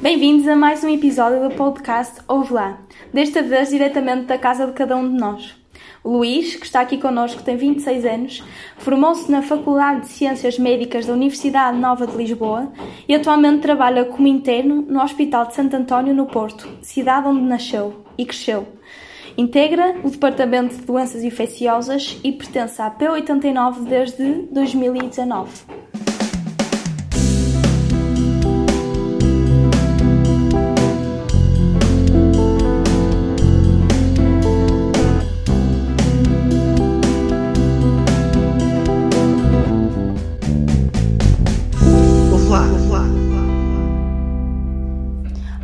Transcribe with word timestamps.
Bem-vindos 0.00 0.46
a 0.46 0.54
mais 0.54 0.84
um 0.84 0.88
episódio 0.88 1.48
do 1.48 1.56
podcast 1.56 2.20
Ouve 2.28 2.52
Lá, 2.52 2.78
desta 3.12 3.42
vez 3.42 3.70
diretamente 3.70 4.26
da 4.26 4.38
casa 4.38 4.64
de 4.64 4.72
cada 4.72 4.96
um 4.96 5.12
de 5.12 5.18
nós. 5.18 5.56
O 6.04 6.10
Luís, 6.18 6.54
que 6.54 6.64
está 6.64 6.80
aqui 6.80 6.98
connosco, 6.98 7.42
tem 7.42 7.56
26 7.56 8.04
anos, 8.04 8.44
formou-se 8.76 9.28
na 9.28 9.42
Faculdade 9.42 10.02
de 10.02 10.06
Ciências 10.06 10.56
Médicas 10.56 11.04
da 11.04 11.14
Universidade 11.14 11.76
Nova 11.76 12.06
de 12.06 12.16
Lisboa 12.16 12.72
e 13.08 13.14
atualmente 13.14 13.62
trabalha 13.62 14.04
como 14.04 14.28
interno 14.28 14.82
no 14.82 15.02
Hospital 15.02 15.46
de 15.46 15.56
Santo 15.56 15.74
António, 15.74 16.14
no 16.14 16.26
Porto, 16.26 16.68
cidade 16.80 17.26
onde 17.26 17.42
nasceu 17.42 18.04
e 18.16 18.24
cresceu. 18.24 18.68
Integra 19.36 19.96
o 20.04 20.10
Departamento 20.10 20.76
de 20.76 20.82
Doenças 20.82 21.24
Infecciosas 21.24 22.20
e 22.22 22.30
pertence 22.30 22.80
à 22.80 22.88
P89 22.88 23.80
desde 23.80 24.42
2019. 24.52 26.17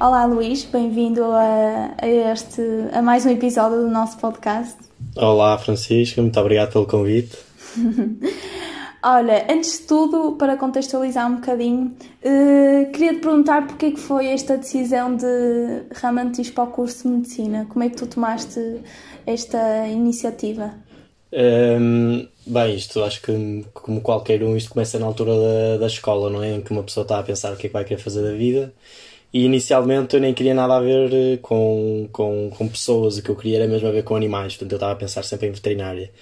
Olá 0.00 0.24
Luís, 0.24 0.64
bem-vindo 0.64 1.22
a, 1.22 1.94
a, 2.02 2.06
este 2.06 2.60
a 2.92 3.00
mais 3.00 3.24
um 3.24 3.30
episódio 3.30 3.78
do 3.78 3.88
nosso 3.88 4.18
podcast. 4.18 4.76
Olá 5.14 5.56
Francisco, 5.56 6.20
muito 6.20 6.38
obrigado 6.40 6.72
pelo 6.72 6.84
convite. 6.84 7.38
Olha, 9.02 9.46
antes 9.48 9.78
de 9.78 9.86
tudo, 9.86 10.32
para 10.32 10.56
contextualizar 10.56 11.30
um 11.30 11.36
bocadinho, 11.36 11.94
uh, 12.24 12.90
queria 12.90 13.14
te 13.14 13.20
perguntar 13.20 13.68
porque 13.68 13.86
é 13.86 13.90
que 13.92 14.00
foi 14.00 14.26
esta 14.26 14.58
decisão 14.58 15.14
de 15.14 15.26
realmente 15.92 16.42
ir 16.42 16.50
para 16.50 16.64
o 16.64 16.66
curso 16.68 17.04
de 17.04 17.14
Medicina. 17.14 17.66
Como 17.68 17.84
é 17.84 17.88
que 17.88 17.96
tu 17.96 18.08
tomaste 18.08 18.80
esta 19.24 19.86
iniciativa? 19.86 20.74
Um, 21.32 21.38
ehm, 21.38 22.28
bem, 22.46 22.74
isto 22.74 23.02
acho 23.04 23.22
que 23.22 23.64
como 23.72 24.00
qualquer 24.00 24.42
um, 24.42 24.56
isto 24.56 24.70
começa 24.70 24.98
na 24.98 25.06
altura 25.06 25.32
da, 25.34 25.76
da 25.78 25.86
escola, 25.86 26.30
não 26.30 26.42
é? 26.42 26.52
Em 26.52 26.60
que 26.60 26.72
uma 26.72 26.82
pessoa 26.82 27.02
está 27.02 27.20
a 27.20 27.22
pensar 27.22 27.52
o 27.52 27.56
que 27.56 27.66
é 27.66 27.68
que 27.68 27.72
vai 27.72 27.84
querer 27.84 28.00
fazer 28.00 28.22
da 28.22 28.32
vida 28.32 28.72
e 29.34 29.44
inicialmente 29.44 30.14
eu 30.14 30.20
nem 30.20 30.32
queria 30.32 30.54
nada 30.54 30.76
a 30.76 30.80
ver 30.80 31.12
eh, 31.12 31.38
com, 31.42 32.08
com, 32.12 32.50
com 32.56 32.68
pessoas, 32.68 33.18
o 33.18 33.22
que 33.22 33.28
eu 33.28 33.34
queria 33.34 33.56
era 33.56 33.66
mesmo 33.66 33.88
a 33.88 33.90
ver 33.90 34.04
com 34.04 34.14
animais, 34.14 34.52
portanto 34.54 34.70
eu 34.70 34.76
estava 34.76 34.92
a 34.92 34.96
pensar 34.96 35.24
sempre 35.24 35.48
em 35.48 35.50
veterinária. 35.50 36.12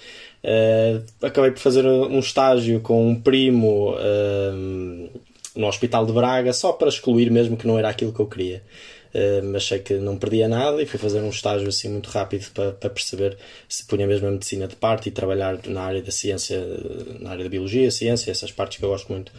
Uh, 0.43 1.25
acabei 1.25 1.51
por 1.51 1.59
fazer 1.59 1.85
um 1.85 2.19
estágio 2.19 2.81
com 2.81 3.07
um 3.07 3.15
primo 3.15 3.93
uh, 3.93 5.09
no 5.55 5.67
Hospital 5.67 6.07
de 6.07 6.11
Braga, 6.11 6.51
só 6.53 6.73
para 6.73 6.89
excluir 6.89 7.29
mesmo 7.29 7.55
que 7.55 7.67
não 7.67 7.77
era 7.77 7.87
aquilo 7.87 8.11
que 8.11 8.19
eu 8.19 8.25
queria. 8.25 8.63
Mas 9.43 9.63
achei 9.63 9.79
que 9.79 9.93
não 9.95 10.17
perdia 10.17 10.47
nada 10.47 10.81
e 10.81 10.85
fui 10.85 10.99
fazer 10.99 11.19
um 11.21 11.29
estágio 11.29 11.67
assim 11.67 11.89
muito 11.89 12.09
rápido 12.09 12.49
para, 12.51 12.71
para 12.71 12.89
perceber 12.89 13.37
se 13.69 13.85
punha 13.85 14.07
mesmo 14.07 14.27
a 14.27 14.31
medicina 14.31 14.67
de 14.67 14.75
parte 14.75 15.09
e 15.09 15.11
trabalhar 15.11 15.59
na 15.67 15.81
área 15.81 16.01
da 16.01 16.11
ciência, 16.11 16.59
na 17.19 17.31
área 17.31 17.43
da 17.43 17.49
biologia, 17.49 17.91
ciência, 17.91 18.31
essas 18.31 18.51
partes 18.51 18.79
que 18.79 18.85
eu 18.85 18.89
gosto 18.89 19.11
muito. 19.11 19.31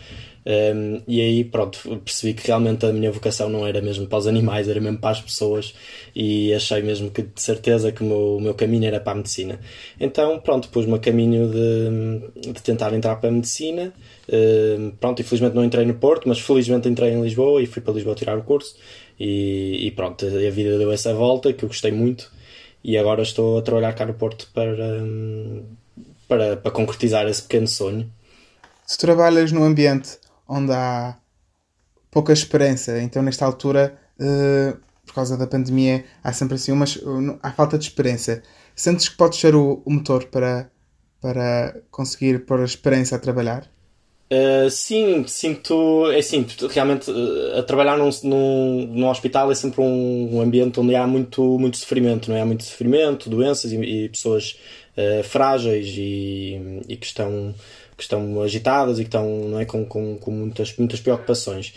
Um, 0.46 1.00
e 1.08 1.20
aí, 1.22 1.42
pronto, 1.44 1.78
percebi 2.04 2.34
que 2.34 2.46
realmente 2.46 2.84
a 2.84 2.92
minha 2.92 3.10
vocação 3.10 3.48
não 3.48 3.66
era 3.66 3.80
mesmo 3.80 4.06
para 4.06 4.18
os 4.18 4.26
animais, 4.26 4.68
era 4.68 4.78
mesmo 4.78 4.98
para 4.98 5.10
as 5.10 5.20
pessoas 5.20 5.74
e 6.14 6.52
achei 6.52 6.82
mesmo 6.82 7.10
que 7.10 7.22
de 7.22 7.40
certeza 7.40 7.90
que 7.90 8.02
o 8.02 8.06
meu, 8.06 8.36
o 8.36 8.40
meu 8.40 8.54
caminho 8.54 8.86
era 8.86 9.00
para 9.00 9.12
a 9.12 9.16
medicina. 9.16 9.58
Então, 9.98 10.38
pronto, 10.38 10.68
pus-me 10.68 10.94
a 10.94 10.98
caminho 10.98 11.50
de, 11.50 12.52
de 12.52 12.62
tentar 12.62 12.92
entrar 12.92 13.16
para 13.16 13.30
a 13.30 13.32
medicina. 13.32 13.92
Um, 14.30 14.90
pronto, 14.90 15.20
infelizmente 15.20 15.54
não 15.54 15.64
entrei 15.64 15.84
no 15.86 15.94
Porto, 15.94 16.28
mas 16.28 16.38
felizmente 16.38 16.88
entrei 16.88 17.12
em 17.12 17.22
Lisboa 17.22 17.62
e 17.62 17.66
fui 17.66 17.80
para 17.80 17.94
Lisboa 17.94 18.14
tirar 18.14 18.38
o 18.38 18.42
curso. 18.42 18.76
E, 19.18 19.86
e 19.86 19.90
pronto, 19.92 20.26
a 20.26 20.50
vida 20.50 20.78
deu 20.78 20.90
essa 20.92 21.14
volta 21.14 21.52
que 21.52 21.64
eu 21.64 21.68
gostei 21.68 21.92
muito 21.92 22.30
e 22.82 22.98
agora 22.98 23.22
estou 23.22 23.58
a 23.58 23.62
trabalhar 23.62 23.92
cá 23.94 24.04
no 24.04 24.14
Porto 24.14 24.48
para, 24.52 24.76
para, 26.28 26.56
para 26.56 26.70
concretizar 26.70 27.26
esse 27.26 27.42
pequeno 27.42 27.66
sonho. 27.66 28.10
Se 28.86 28.98
trabalhas 28.98 29.52
no 29.52 29.64
ambiente 29.64 30.18
onde 30.46 30.72
há 30.72 31.16
pouca 32.10 32.32
esperança. 32.32 33.00
Então, 33.00 33.22
nesta 33.22 33.44
altura, 33.44 33.98
uh, 34.20 34.78
por 35.04 35.14
causa 35.14 35.36
da 35.36 35.46
pandemia, 35.46 36.04
há 36.22 36.32
sempre 36.32 36.54
assim 36.54 36.72
uma 36.72 36.84
há 37.42 37.52
falta 37.52 37.78
de 37.78 37.84
esperança. 37.84 38.42
Sentes 38.74 39.08
que 39.08 39.16
podes 39.16 39.40
ser 39.40 39.54
o, 39.54 39.82
o 39.84 39.90
motor 39.90 40.26
para, 40.26 40.70
para 41.20 41.80
conseguir 41.90 42.44
pôr 42.46 42.60
a 42.60 42.64
esperança 42.64 43.16
a 43.16 43.18
trabalhar? 43.18 43.68
Uh, 44.30 44.70
sim, 44.70 45.24
sinto. 45.26 46.10
É 46.10 46.18
assim, 46.18 46.46
realmente, 46.70 47.10
uh, 47.10 47.58
a 47.58 47.62
trabalhar 47.62 47.98
num, 47.98 48.08
num, 48.22 48.86
num 48.86 49.08
hospital 49.08 49.52
é 49.52 49.54
sempre 49.54 49.80
um, 49.80 50.36
um, 50.36 50.40
ambiente 50.40 50.80
onde 50.80 50.94
há 50.94 51.06
muito, 51.06 51.58
muito 51.58 51.76
sofrimento, 51.76 52.30
não 52.30 52.36
é? 52.36 52.40
Há 52.40 52.46
muito 52.46 52.64
sofrimento, 52.64 53.28
doenças 53.28 53.72
e, 53.72 53.76
e 53.76 54.08
pessoas 54.08 54.58
uh, 54.96 55.22
frágeis 55.22 55.94
e, 55.96 56.82
e 56.88 56.96
que 56.96 57.06
estão 57.06 57.54
que 57.96 58.02
estão 58.02 58.42
agitadas 58.42 58.98
e 58.98 59.02
que 59.02 59.08
estão 59.08 59.48
não 59.48 59.60
é, 59.60 59.64
com, 59.64 59.84
com, 59.84 60.16
com 60.18 60.30
muitas, 60.32 60.76
muitas 60.76 60.98
preocupações. 60.98 61.74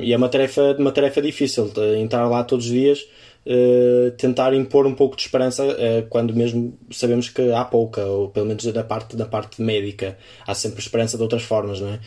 E 0.00 0.12
é 0.12 0.16
uma 0.16 0.28
tarefa, 0.28 0.76
uma 0.78 0.92
tarefa 0.92 1.20
difícil, 1.20 1.72
entrar 2.00 2.28
lá 2.28 2.44
todos 2.44 2.66
os 2.66 2.70
dias, 2.70 3.04
uh, 3.46 4.10
tentar 4.12 4.54
impor 4.54 4.86
um 4.86 4.94
pouco 4.94 5.16
de 5.16 5.22
esperança 5.22 5.64
uh, 5.64 6.06
quando 6.08 6.34
mesmo 6.34 6.78
sabemos 6.90 7.28
que 7.28 7.52
há 7.52 7.64
pouca, 7.64 8.04
ou 8.04 8.28
pelo 8.28 8.46
menos 8.46 8.64
da 8.64 8.84
parte, 8.84 9.16
da 9.16 9.26
parte 9.26 9.60
médica. 9.62 10.16
Há 10.46 10.54
sempre 10.54 10.80
esperança 10.80 11.16
de 11.16 11.22
outras 11.22 11.42
formas, 11.42 11.80
não 11.80 11.88
é? 11.88 12.00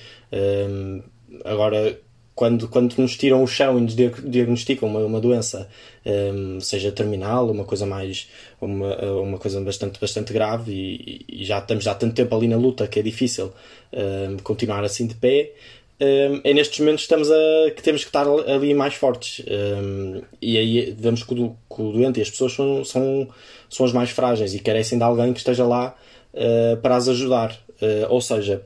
agora, 1.46 1.98
quando, 2.38 2.68
quando 2.68 2.96
nos 3.00 3.18
tiram 3.18 3.42
o 3.42 3.48
chão 3.48 3.80
e 3.80 3.82
nos 3.82 3.96
diagnosticam 3.96 4.88
uma, 4.88 5.00
uma 5.00 5.20
doença, 5.20 5.68
um, 6.06 6.60
seja 6.60 6.92
terminal, 6.92 7.50
uma 7.50 7.66
coisa 7.66 7.84
mais, 7.84 8.30
uma, 8.62 8.96
uma 9.22 9.38
coisa 9.40 9.60
bastante, 9.60 10.00
bastante 10.00 10.32
grave 10.32 10.72
e, 10.72 11.26
e, 11.28 11.44
já 11.44 11.58
estamos 11.58 11.88
há 11.88 11.96
tanto 11.96 12.14
tempo 12.14 12.36
ali 12.36 12.48
na 12.48 12.56
luta 12.56 12.88
que 12.88 13.00
é 13.00 13.02
difícil 13.02 13.52
um, 13.92 14.38
continuar 14.44 14.84
assim 14.84 15.08
de 15.08 15.16
pé, 15.16 15.52
um, 16.00 16.42
é 16.44 16.54
nestes 16.54 16.80
momentos 16.80 17.02
estamos 17.02 17.32
a, 17.32 17.72
que 17.76 17.82
temos 17.82 18.04
que 18.04 18.10
estar 18.10 18.28
ali 18.28 18.72
mais 18.76 18.94
fortes 18.94 19.44
um, 19.48 20.22
e 20.40 20.56
aí 20.56 20.96
vemos 20.96 21.24
que 21.24 21.34
o, 21.34 21.56
que 21.74 21.82
o, 21.82 21.92
doente 21.92 22.20
e 22.20 22.22
as 22.22 22.30
pessoas 22.30 22.54
são, 22.54 22.84
são, 22.86 23.28
são 23.68 23.86
as 23.86 23.92
mais 23.92 24.12
frágeis 24.12 24.54
e 24.54 24.60
carecem 24.60 25.00
de 25.00 25.04
alguém 25.04 25.34
que 25.34 25.40
esteja 25.40 25.66
lá 25.66 25.96
uh, 26.34 26.78
para 26.78 26.96
as 26.96 27.08
ajudar. 27.08 27.60
Uh, 27.82 28.06
ou 28.10 28.22
seja, 28.22 28.64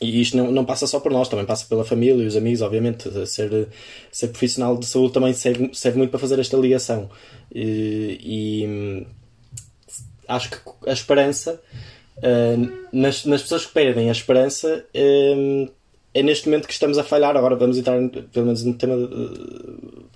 e 0.00 0.20
isto 0.20 0.36
não, 0.36 0.50
não 0.50 0.64
passa 0.64 0.86
só 0.86 0.98
por 0.98 1.12
nós, 1.12 1.28
também 1.28 1.44
passa 1.44 1.66
pela 1.66 1.84
família 1.84 2.22
e 2.22 2.26
os 2.26 2.36
amigos, 2.36 2.62
obviamente. 2.62 3.10
Ser, 3.26 3.68
ser 4.10 4.28
profissional 4.28 4.78
de 4.78 4.86
saúde 4.86 5.12
também 5.12 5.34
serve, 5.34 5.70
serve 5.74 5.98
muito 5.98 6.10
para 6.10 6.20
fazer 6.20 6.38
esta 6.38 6.56
ligação. 6.56 7.10
E, 7.54 8.18
e 8.22 9.06
acho 10.28 10.50
que 10.50 10.58
a 10.86 10.92
esperança, 10.92 11.60
nas, 12.92 13.24
nas 13.24 13.42
pessoas 13.42 13.64
que 13.64 13.72
perdem 13.72 14.10
a 14.10 14.12
esperança, 14.12 14.84
uh, 14.94 15.75
é 16.16 16.22
neste 16.22 16.48
momento 16.48 16.66
que 16.66 16.72
estamos 16.72 16.96
a 16.96 17.04
falhar. 17.04 17.36
Agora 17.36 17.54
vamos 17.56 17.76
entrar, 17.76 17.96
pelo 18.32 18.46
menos 18.46 18.64
no 18.64 18.72
tema 18.74 18.96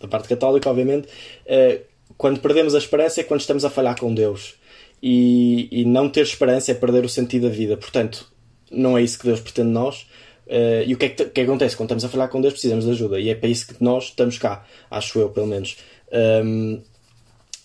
da 0.01 0.09
parte 0.09 0.29
católica, 0.29 0.71
obviamente. 0.71 1.07
Uh, 1.45 1.81
quando 2.17 2.41
perdemos 2.41 2.75
a 2.75 2.79
esperança 2.79 3.21
é 3.21 3.25
quando 3.25 3.41
estamos 3.41 3.65
a 3.67 3.71
falhar 3.71 3.99
com 3.99 4.15
Deus. 4.15 4.55
E, 5.03 5.69
e 5.71 5.85
não 5.85 6.09
ter 6.09 6.23
esperança 6.23 6.73
é 6.73 6.75
perder 6.75 7.05
o 7.05 7.09
sentido 7.09 7.49
da 7.49 7.55
vida. 7.55 7.77
Portanto, 7.77 8.27
não 8.71 8.97
é 8.97 9.03
isso 9.03 9.19
que 9.19 9.27
Deus 9.27 9.41
pretende 9.41 9.69
de 9.69 9.75
nós. 9.75 10.07
Uh, 10.47 10.83
e 10.87 10.95
o 10.95 10.97
que 10.97 11.05
é 11.05 11.09
que, 11.11 11.25
que, 11.27 11.41
acontece? 11.43 11.77
Quando 11.77 11.89
estamos 11.89 12.05
a 12.05 12.09
falar 12.09 12.29
com 12.29 12.41
Deus, 12.41 12.55
precisamos 12.55 12.87
de 12.87 12.93
ajuda. 12.93 13.21
E 13.21 13.29
é 13.29 13.35
para 13.35 13.51
isso 13.51 13.67
que 13.67 13.85
nós 13.85 14.05
estamos 14.05 14.39
cá, 14.39 14.65
acho 14.91 15.19
eu, 15.19 15.29
pelo 15.29 15.47
menos. 15.47 15.77
Um, 16.43 16.81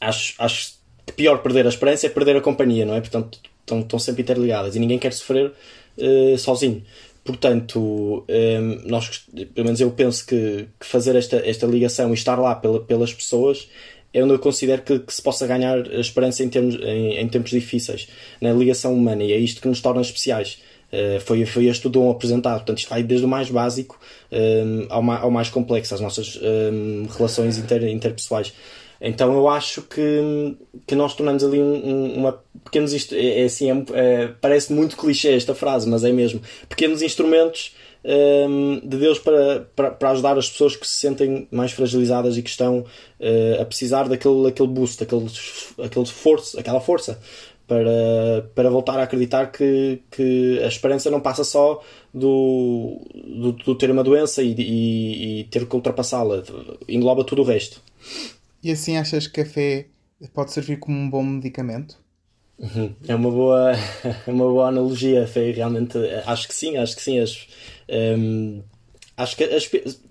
acho, 0.01 0.35
acho 0.38 0.74
que 1.06 1.13
pior 1.13 1.38
perder 1.41 1.66
a 1.66 1.69
esperança 1.69 2.06
é 2.06 2.09
perder 2.09 2.35
a 2.35 2.41
companhia, 2.41 2.85
não 2.85 2.95
é? 2.95 3.00
Portanto, 3.00 3.40
estão, 3.62 3.79
estão 3.79 3.97
sempre 3.97 4.24
interligadas 4.24 4.75
e 4.75 4.79
ninguém 4.79 5.00
quer 5.00 5.13
sofrer 5.13 5.53
uh, 5.97 6.38
sozinho. 6.38 6.84
Portanto, 7.25 8.24
um, 8.30 8.88
nós, 8.88 9.25
pelo 9.56 9.66
menos 9.66 9.81
eu 9.81 9.90
penso 9.90 10.24
que, 10.28 10.68
que, 10.80 10.86
fazer 10.86 11.16
esta, 11.16 11.38
esta 11.38 11.66
ligação 11.66 12.12
e 12.12 12.13
estar 12.13 12.36
lá 12.36 12.53
pela, 12.53 12.80
pelas 12.80 13.12
pessoas 13.12 13.68
é 14.13 14.24
onde 14.24 14.33
eu 14.33 14.39
considero 14.39 14.83
que, 14.83 15.00
que, 15.00 15.12
se 15.12 15.24
possa 15.24 15.48
ganhar 15.48 15.88
esperança 15.94 16.44
em, 16.44 16.50
termos, 16.50 16.75
em, 16.75 17.18
em 17.18 17.27
tempos 17.27 17.50
difíceis, 17.50 18.07
na 18.39 18.54
ligação 18.54 18.94
humana, 18.94 19.24
e 19.24 19.33
é 19.33 19.38
isto 19.38 19.60
que 19.60 19.68
nos 19.68 19.81
torna 19.81 20.01
especiais. 20.01 20.60
Uh, 20.94 21.19
foi, 21.19 21.44
foi 21.45 21.66
este 21.66 21.88
o 21.88 21.89
dom 21.89 22.12
apresentado. 22.12 22.57
Portanto, 22.57 22.77
isto 22.77 22.89
vai 22.89 23.01
desde 23.01 23.25
o 23.25 23.30
mais 23.30 23.50
básico 23.50 24.00
um, 24.31 24.86
ao, 24.89 25.01
mais, 25.01 25.24
ao, 25.24 25.31
mais, 25.31 25.50
complexo, 25.50 25.95
às 25.95 26.00
nossas 26.00 26.39
um, 26.42 27.07
relações 27.18 27.57
inter, 27.57 27.83
interpessoais. 27.88 28.54
Então 29.07 29.31
eu 29.34 29.48
acho 29.48 29.84
que, 29.84 30.57
que 30.88 30.96
nós 30.96 31.13
tornamos 31.13 31.44
ali 31.44 31.62
um, 31.62 31.75
um, 31.88 32.13
uma 32.16 32.44
pequenos 32.63 32.92
é, 33.13 33.42
é 33.42 33.44
assim 33.44 33.69
é, 33.69 33.86
é, 33.94 34.28
parece 34.42 34.74
muito 34.74 34.98
clichê 34.98 35.36
esta 35.36 35.54
frase, 35.54 35.88
mas 35.88 36.04
é 36.04 36.12
mesmo 36.12 36.42
pequenos 36.68 37.04
instrumentos 37.04 37.75
um, 38.04 38.80
de 38.84 38.98
Deus 38.98 39.19
para, 39.19 39.68
para, 39.75 39.92
para, 39.92 40.10
ajudar 40.10 40.40
as 40.40 40.50
pessoas 40.50 40.75
que 40.75 40.88
se 40.88 40.96
sentem 40.96 41.48
mais 41.52 41.72
fragilizadas 41.72 42.36
e 42.36 42.42
que 42.42 42.50
estão 42.50 42.80
uh, 42.80 43.62
a 43.62 43.66
precisar 43.66 44.10
daquele, 44.10 44.44
daquele 44.44 44.69
boost, 44.69 45.00
daquele, 45.00 45.28
aquele 45.84 46.06
força, 46.08 46.60
aquela 46.60 46.81
força 46.81 47.19
para, 47.68 48.50
para 48.56 48.69
voltar 48.72 49.00
a 49.00 49.04
acreditar 49.04 49.51
que, 49.51 50.01
que 50.10 50.60
a 50.63 50.68
esperança 50.68 51.12
não 51.12 51.19
passa 51.19 51.44
só 51.44 51.80
do, 52.12 53.01
do, 53.13 53.51
do 53.51 53.75
ter 53.75 53.92
uma 53.92 54.04
doença 54.04 54.42
e, 54.42 54.54
e, 54.58 55.40
e 55.40 55.44
ter 55.46 55.68
que 55.68 55.75
ultrapassá-la, 55.75 56.44
engloba 56.88 57.24
tudo 57.24 57.44
o 57.44 57.46
resto. 57.46 57.81
E 58.65 58.71
assim 58.71 58.97
achas 58.97 59.27
que 59.27 59.44
café 59.44 59.85
pode 60.33 60.51
servir 60.51 60.77
como 60.77 60.97
um 60.97 61.07
bom 61.07 61.21
medicamento? 61.21 62.00
Uhum. 62.57 62.95
É 63.07 63.13
uma 63.13 63.29
boa, 63.29 63.73
uma 64.25 64.44
boa 64.44 64.69
analogia, 64.69 65.27
Fê. 65.27 65.51
Realmente, 65.51 66.00
acho 66.25 66.47
que 66.47 66.56
sim, 66.56 66.75
acho 66.75 66.95
que 66.95 67.01
sim. 67.03 67.19
Acho, 67.19 67.47
um, 68.17 68.63
acho 69.15 69.38
que, 69.38 69.44
a, 69.44 69.57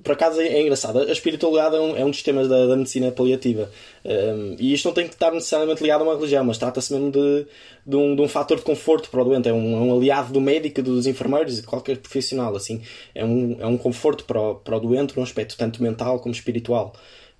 por 0.05 0.13
acaso, 0.13 0.41
é, 0.41 0.47
é 0.47 0.63
engraçado. 0.63 1.01
A 1.01 1.11
espiritualidade 1.11 1.75
é 1.75 1.81
um, 1.81 1.97
é 1.97 2.05
um 2.05 2.13
dos 2.13 2.23
temas 2.23 2.49
da, 2.49 2.65
da 2.69 2.77
medicina 2.77 3.11
paliativa. 3.11 3.69
Um, 4.05 4.55
e 4.61 4.73
isto 4.73 4.85
não 4.85 4.95
tem 4.95 5.09
que 5.09 5.15
estar 5.15 5.33
necessariamente 5.33 5.83
ligado 5.83 6.03
a 6.03 6.05
uma 6.05 6.15
religião, 6.15 6.45
mas 6.45 6.57
trata-se 6.57 6.93
mesmo 6.93 7.11
de, 7.11 7.49
de, 7.85 7.97
um, 7.97 8.15
de 8.15 8.23
um 8.23 8.29
fator 8.29 8.57
de 8.59 8.63
conforto 8.63 9.11
para 9.11 9.21
o 9.21 9.25
doente. 9.25 9.49
É 9.49 9.53
um, 9.53 9.77
é 9.79 9.81
um 9.81 9.97
aliado 9.97 10.33
do 10.33 10.41
médico, 10.41 10.81
dos 10.81 11.09
enfermeiros, 11.09 11.57
de 11.57 11.63
qualquer 11.65 11.97
profissional. 11.97 12.55
Assim, 12.55 12.83
é 13.17 13.25
um, 13.25 13.57
é 13.59 13.67
um 13.67 13.77
conforto 13.77 14.23
para 14.23 14.41
o, 14.41 14.55
para 14.55 14.77
o 14.77 14.79
doente, 14.79 15.17
num 15.17 15.25
aspecto 15.25 15.57
tanto 15.57 15.83
mental 15.83 16.21
como 16.21 16.33
espiritual. 16.33 16.95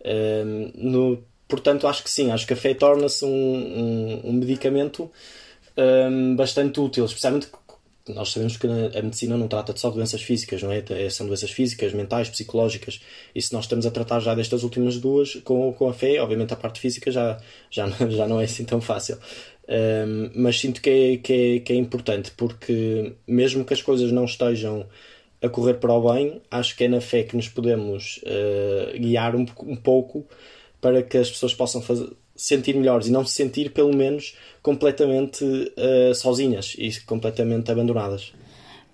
Um, 0.05 0.71
no, 0.75 1.25
portanto, 1.49 1.87
acho 1.87 2.03
que 2.03 2.11
sim, 2.11 2.31
acho 2.31 2.47
que 2.47 2.53
a 2.53 2.57
fé 2.57 2.75
torna-se 2.75 3.25
um, 3.25 3.29
um, 3.29 4.21
um 4.25 4.33
medicamento 4.33 5.11
bastante 6.37 6.79
útil, 6.79 7.05
especialmente 7.05 7.49
nós 8.09 8.31
sabemos 8.33 8.59
que 8.59 8.67
a 8.67 9.03
medicina 9.03 9.37
não 9.37 9.49
trata 9.49 9.73
de 9.73 9.81
só 9.81 9.89
doenças 9.89 10.21
físicas, 10.21 10.63
não 10.63 10.71
é? 10.71 10.85
é? 10.91 11.09
São 11.09 11.27
doenças 11.27 11.51
físicas, 11.51 11.95
mentais, 11.95 12.29
psicológicas. 12.29 13.01
E 13.35 13.41
se 13.41 13.53
nós 13.55 13.65
estamos 13.65 13.87
a 13.87 13.91
tratar 13.91 14.21
já 14.21 14.35
destas 14.35 14.63
últimas 14.63 14.99
duas 14.99 15.37
com, 15.37 15.73
com 15.73 15.89
a 15.89 15.95
fé, 15.95 16.21
obviamente 16.21 16.53
a 16.53 16.57
parte 16.57 16.81
física 16.81 17.11
já, 17.11 17.39
já, 17.71 17.89
já 18.11 18.29
não 18.29 18.41
é 18.41 18.45
assim 18.45 18.65
tão 18.65 18.81
fácil. 18.81 19.19
Um, 19.67 20.31
mas 20.35 20.61
sinto 20.61 20.83
que 20.83 20.91
é, 20.91 21.17
que, 21.17 21.33
é, 21.33 21.61
que 21.61 21.73
é 21.73 21.77
importante, 21.77 22.31
porque 22.37 23.15
mesmo 23.27 23.65
que 23.65 23.73
as 23.73 23.81
coisas 23.81 24.13
não 24.13 24.27
estejam 24.27 24.87
a 25.45 25.49
correr 25.49 25.75
para 25.75 25.93
o 25.93 26.13
bem, 26.13 26.41
acho 26.51 26.75
que 26.75 26.85
é 26.85 26.89
na 26.89 27.01
fé 27.01 27.23
que 27.23 27.37
nos 27.37 27.49
podemos 27.49 28.19
uh, 28.23 28.99
guiar 28.99 29.37
um, 29.37 29.45
um 29.65 29.77
pouco 29.77 30.25
para 30.81 31.03
que 31.03 31.19
as 31.19 31.31
pessoas 31.31 31.55
possam 31.55 31.83
fazer, 31.83 32.09
sentir 32.35 32.75
melhores 32.75 33.09
e 33.09 33.13
não 33.13 33.25
se 33.27 33.35
sentir, 33.35 33.71
pelo 33.71 33.95
menos, 33.95 34.37
completamente 34.63 35.45
uh, 35.45 36.15
sozinhas 36.15 36.75
e 36.79 36.99
completamente 37.03 37.71
abandonadas. 37.71 38.33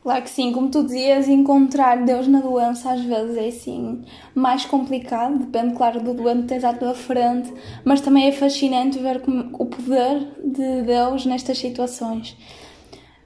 Claro 0.02 0.22
que 0.22 0.30
sim, 0.30 0.50
como 0.50 0.70
tu 0.70 0.82
dizias, 0.82 1.28
encontrar 1.28 2.04
Deus 2.04 2.26
na 2.26 2.40
doença 2.40 2.90
às 2.90 3.02
vezes 3.02 3.36
é 3.36 3.48
assim 3.48 4.02
mais 4.34 4.64
complicado, 4.64 5.38
depende, 5.38 5.74
claro, 5.74 6.00
do 6.00 6.14
doente 6.14 6.42
que 6.42 6.48
tens 6.48 6.64
à 6.64 6.72
tua 6.72 6.94
frente, 6.94 7.52
mas 7.84 8.00
também 8.00 8.26
é 8.26 8.32
fascinante 8.32 8.98
ver 8.98 9.20
como, 9.20 9.50
o 9.58 9.66
poder 9.66 10.26
de 10.42 10.82
Deus 10.82 11.26
nestas 11.26 11.58
situações. 11.58 12.34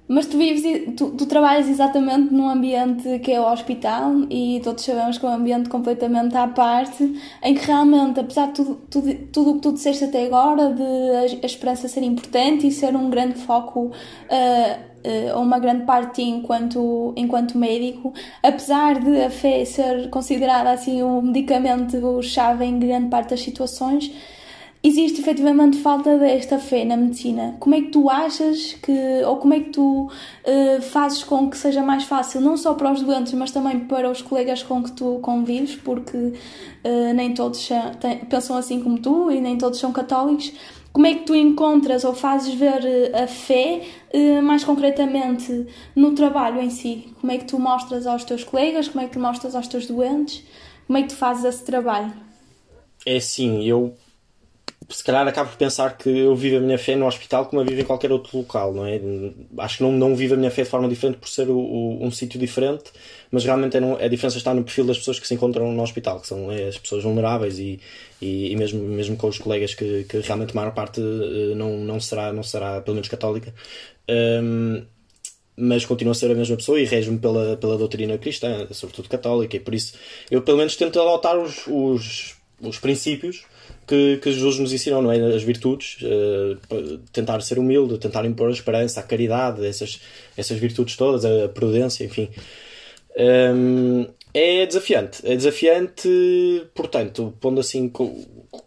Mas 0.06 0.26
tu 0.26 0.36
vives, 0.36 0.62
tu, 0.96 1.12
tu, 1.12 1.24
trabalhas 1.24 1.66
exatamente 1.66 2.32
num 2.32 2.48
ambiente 2.48 3.18
que 3.20 3.32
é 3.32 3.40
o 3.40 3.50
hospital 3.50 4.12
e 4.28 4.60
todos 4.62 4.84
sabemos 4.84 5.16
que 5.16 5.24
é 5.24 5.28
um 5.30 5.32
ambiente 5.32 5.70
completamente 5.70 6.36
à 6.36 6.46
parte, 6.46 7.20
em 7.42 7.54
que 7.54 7.66
realmente, 7.66 8.20
apesar 8.20 8.48
de 8.48 8.52
tudo, 8.52 8.74
tudo, 8.90 9.14
tudo 9.32 9.50
o 9.50 9.54
que 9.54 9.60
tu 9.62 9.72
disseste 9.72 10.04
até 10.04 10.26
agora, 10.26 10.74
de 10.74 11.42
a, 11.42 11.46
esperança 11.46 11.88
ser 11.88 12.02
importante 12.02 12.66
e 12.66 12.70
ser 12.70 12.94
um 12.94 13.08
grande 13.08 13.38
foco, 13.38 13.86
uh, 13.86 13.90
uh, 15.34 15.40
uma 15.40 15.58
grande 15.58 15.86
parte 15.86 16.20
enquanto, 16.20 17.14
enquanto 17.16 17.56
médico, 17.56 18.12
apesar 18.42 19.00
de 19.00 19.22
a 19.22 19.30
fé 19.30 19.64
ser 19.64 20.10
considerada 20.10 20.70
assim 20.70 21.02
um 21.02 21.22
medicamento-chave 21.22 22.62
em 22.66 22.78
grande 22.78 23.08
parte 23.08 23.30
das 23.30 23.40
situações, 23.40 24.12
existe 24.84 25.22
efetivamente 25.22 25.78
falta 25.78 26.18
desta 26.18 26.58
fé 26.58 26.84
na 26.84 26.94
medicina. 26.94 27.56
Como 27.58 27.74
é 27.74 27.80
que 27.80 27.88
tu 27.88 28.10
achas 28.10 28.74
que, 28.74 28.92
ou 29.26 29.38
como 29.38 29.54
é 29.54 29.60
que 29.60 29.70
tu 29.70 30.10
uh, 30.10 30.82
fazes 30.82 31.24
com 31.24 31.48
que 31.48 31.56
seja 31.56 31.82
mais 31.82 32.04
fácil, 32.04 32.42
não 32.42 32.54
só 32.54 32.74
para 32.74 32.92
os 32.92 33.00
doentes, 33.00 33.32
mas 33.32 33.50
também 33.50 33.80
para 33.80 34.10
os 34.10 34.20
colegas 34.20 34.62
com 34.62 34.82
que 34.82 34.92
tu 34.92 35.20
convives, 35.22 35.74
porque 35.74 36.16
uh, 36.18 37.14
nem 37.14 37.32
todos 37.32 37.66
pensam 38.28 38.58
assim 38.58 38.82
como 38.82 38.98
tu 38.98 39.30
e 39.30 39.40
nem 39.40 39.56
todos 39.56 39.78
são 39.80 39.90
católicos. 39.90 40.52
Como 40.92 41.06
é 41.06 41.14
que 41.14 41.24
tu 41.24 41.34
encontras 41.34 42.04
ou 42.04 42.14
fazes 42.14 42.54
ver 42.54 42.84
eh, 42.84 43.24
a 43.24 43.26
fé 43.26 43.82
mais 44.44 44.62
concretamente 44.62 45.66
no 45.96 46.14
trabalho 46.14 46.62
em 46.62 46.70
si? 46.70 47.12
Como 47.20 47.32
é 47.32 47.38
que 47.38 47.46
tu 47.46 47.58
mostras 47.58 48.06
aos 48.06 48.22
teus 48.22 48.44
colegas? 48.44 48.86
Como 48.86 49.04
é 49.04 49.08
que 49.08 49.14
tu 49.14 49.18
mostras 49.18 49.56
aos 49.56 49.66
teus 49.66 49.88
doentes? 49.88 50.44
Como 50.86 50.96
é 50.96 51.02
que 51.02 51.08
tu 51.08 51.16
fazes 51.16 51.44
esse 51.44 51.64
trabalho? 51.64 52.12
É 53.04 53.16
assim, 53.16 53.64
eu 53.64 53.92
se 54.88 55.02
calhar 55.02 55.26
acabo 55.26 55.50
por 55.50 55.56
pensar 55.56 55.96
que 55.96 56.08
eu 56.08 56.34
vivo 56.36 56.58
a 56.58 56.60
minha 56.60 56.78
fé 56.78 56.94
no 56.94 57.06
hospital 57.06 57.46
como 57.46 57.62
eu 57.62 57.66
vivo 57.66 57.80
em 57.80 57.84
qualquer 57.84 58.12
outro 58.12 58.38
local, 58.38 58.72
não 58.72 58.84
é? 58.86 59.00
Acho 59.58 59.78
que 59.78 59.82
não, 59.82 59.92
não 59.92 60.14
vivo 60.14 60.34
a 60.34 60.36
minha 60.36 60.50
fé 60.50 60.62
de 60.62 60.68
forma 60.68 60.88
diferente 60.88 61.18
por 61.18 61.28
ser 61.28 61.48
o, 61.48 61.56
o, 61.56 62.04
um 62.04 62.10
sítio 62.10 62.38
diferente, 62.38 62.84
mas 63.30 63.44
realmente 63.44 63.76
é 63.76 63.80
no, 63.80 63.96
a 63.96 64.08
diferença 64.08 64.36
está 64.36 64.52
no 64.52 64.62
perfil 64.62 64.84
das 64.84 64.98
pessoas 64.98 65.18
que 65.18 65.26
se 65.26 65.34
encontram 65.34 65.72
no 65.72 65.82
hospital, 65.82 66.20
que 66.20 66.26
são 66.26 66.50
é, 66.50 66.68
as 66.68 66.78
pessoas 66.78 67.02
vulneráveis 67.02 67.58
e, 67.58 67.80
e, 68.20 68.52
e, 68.52 68.56
mesmo, 68.56 68.82
mesmo 68.82 69.16
com 69.16 69.28
os 69.28 69.38
colegas 69.38 69.74
que, 69.74 70.04
que 70.04 70.18
realmente 70.20 70.50
a 70.50 70.54
maior 70.54 70.72
parte 70.72 71.00
eh, 71.00 71.54
não, 71.54 71.78
não, 71.78 72.00
será, 72.00 72.32
não 72.32 72.42
será, 72.42 72.80
pelo 72.80 72.94
menos 72.94 73.08
católica. 73.08 73.54
Um, 74.08 74.84
mas 75.56 75.84
continua 75.86 76.12
a 76.12 76.14
ser 76.14 76.30
a 76.30 76.34
mesma 76.34 76.56
pessoa 76.56 76.80
e 76.80 76.84
rege-me 76.84 77.18
pela, 77.18 77.56
pela 77.56 77.78
doutrina 77.78 78.18
cristã, 78.18 78.66
sobretudo 78.72 79.08
católica, 79.08 79.56
e 79.56 79.60
por 79.60 79.74
isso 79.74 79.94
eu 80.30 80.42
pelo 80.42 80.58
menos 80.58 80.76
tento 80.76 81.00
adotar 81.00 81.38
os, 81.38 81.66
os, 81.68 82.36
os 82.60 82.78
princípios 82.78 83.44
que, 83.86 84.18
que 84.18 84.32
Jesus 84.32 84.58
nos 84.58 84.72
ensinou, 84.72 85.02
não 85.02 85.12
é? 85.12 85.18
As 85.34 85.42
virtudes, 85.42 85.98
uh, 86.02 86.98
tentar 87.12 87.40
ser 87.40 87.58
humilde, 87.58 87.98
tentar 87.98 88.24
impor 88.24 88.48
a 88.48 88.52
esperança, 88.52 89.00
a 89.00 89.02
caridade, 89.02 89.64
essas, 89.66 90.00
essas 90.36 90.58
virtudes 90.58 90.96
todas, 90.96 91.24
a 91.24 91.48
prudência, 91.48 92.04
enfim. 92.04 92.28
Um, 93.16 94.02
ehm, 94.02 94.06
é 94.32 94.66
desafiante, 94.66 95.20
é 95.24 95.36
desafiante, 95.36 96.08
portanto, 96.74 97.32
pondo 97.40 97.60
assim 97.60 97.92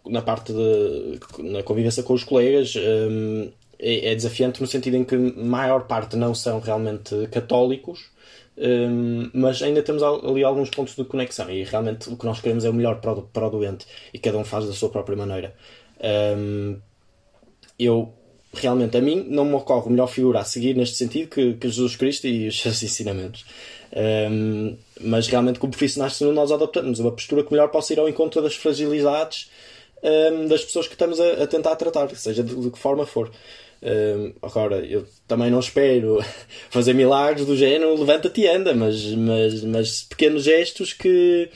na 0.06 0.22
parte 0.22 0.52
de, 0.52 1.20
na 1.50 1.62
convivência 1.62 2.02
com 2.02 2.14
os 2.14 2.24
colegas, 2.24 2.74
um, 2.76 2.80
ehm, 2.80 3.52
é, 3.78 4.12
é 4.12 4.14
desafiante 4.14 4.60
no 4.60 4.66
sentido 4.66 4.96
em 4.96 5.04
que 5.04 5.14
a 5.14 5.18
maior 5.18 5.86
parte 5.86 6.16
não 6.16 6.34
são 6.34 6.58
realmente 6.60 7.26
católicos, 7.30 8.10
um, 8.58 9.30
mas 9.32 9.62
ainda 9.62 9.82
temos 9.82 10.02
ali 10.02 10.42
alguns 10.42 10.68
pontos 10.68 10.96
de 10.96 11.04
conexão 11.04 11.48
e 11.50 11.62
realmente 11.62 12.08
o 12.08 12.16
que 12.16 12.26
nós 12.26 12.40
queremos 12.40 12.64
é 12.64 12.70
o 12.70 12.74
melhor 12.74 13.00
para 13.00 13.12
o, 13.12 13.22
para 13.22 13.46
o 13.46 13.50
doente 13.50 13.86
e 14.12 14.18
cada 14.18 14.36
um 14.36 14.44
faz 14.44 14.66
da 14.66 14.72
sua 14.72 14.88
própria 14.88 15.16
maneira. 15.16 15.54
Um, 16.36 16.76
eu 17.78 18.12
realmente 18.52 18.96
a 18.96 19.00
mim 19.00 19.26
não 19.28 19.44
me 19.44 19.54
ocorre 19.54 19.90
melhor 19.90 20.08
figura 20.08 20.40
a 20.40 20.44
seguir 20.44 20.74
neste 20.74 20.96
sentido 20.96 21.28
que, 21.28 21.54
que 21.54 21.68
Jesus 21.68 21.94
Cristo 21.94 22.26
e 22.26 22.48
os 22.48 22.60
seus 22.60 22.82
ensinamentos. 22.82 23.44
Um, 24.30 24.76
mas 25.00 25.28
realmente, 25.28 25.58
como 25.58 25.70
profissionais, 25.70 26.20
nós 26.20 26.50
adaptamos 26.50 26.98
uma 26.98 27.12
postura 27.12 27.44
que 27.44 27.52
melhor 27.52 27.68
possa 27.68 27.92
ir 27.92 28.00
ao 28.00 28.08
encontro 28.08 28.42
das 28.42 28.54
fragilidades 28.56 29.48
das 30.48 30.64
pessoas 30.64 30.86
que 30.86 30.94
estamos 30.94 31.18
a, 31.20 31.42
a 31.42 31.46
tentar 31.46 31.74
tratar, 31.76 32.08
seja 32.14 32.42
de, 32.42 32.54
de 32.54 32.70
que 32.70 32.78
forma 32.78 33.04
for. 33.06 33.30
Agora, 34.42 34.84
eu 34.84 35.06
também 35.26 35.50
não 35.50 35.60
espero 35.60 36.18
fazer 36.70 36.94
milagres 36.94 37.46
do 37.46 37.56
género 37.56 37.98
levanta-te 37.98 38.40
e 38.42 38.48
anda, 38.48 38.74
mas, 38.74 39.04
mas, 39.14 39.64
mas 39.64 40.02
pequenos 40.02 40.44
gestos 40.44 40.92
que, 40.92 41.48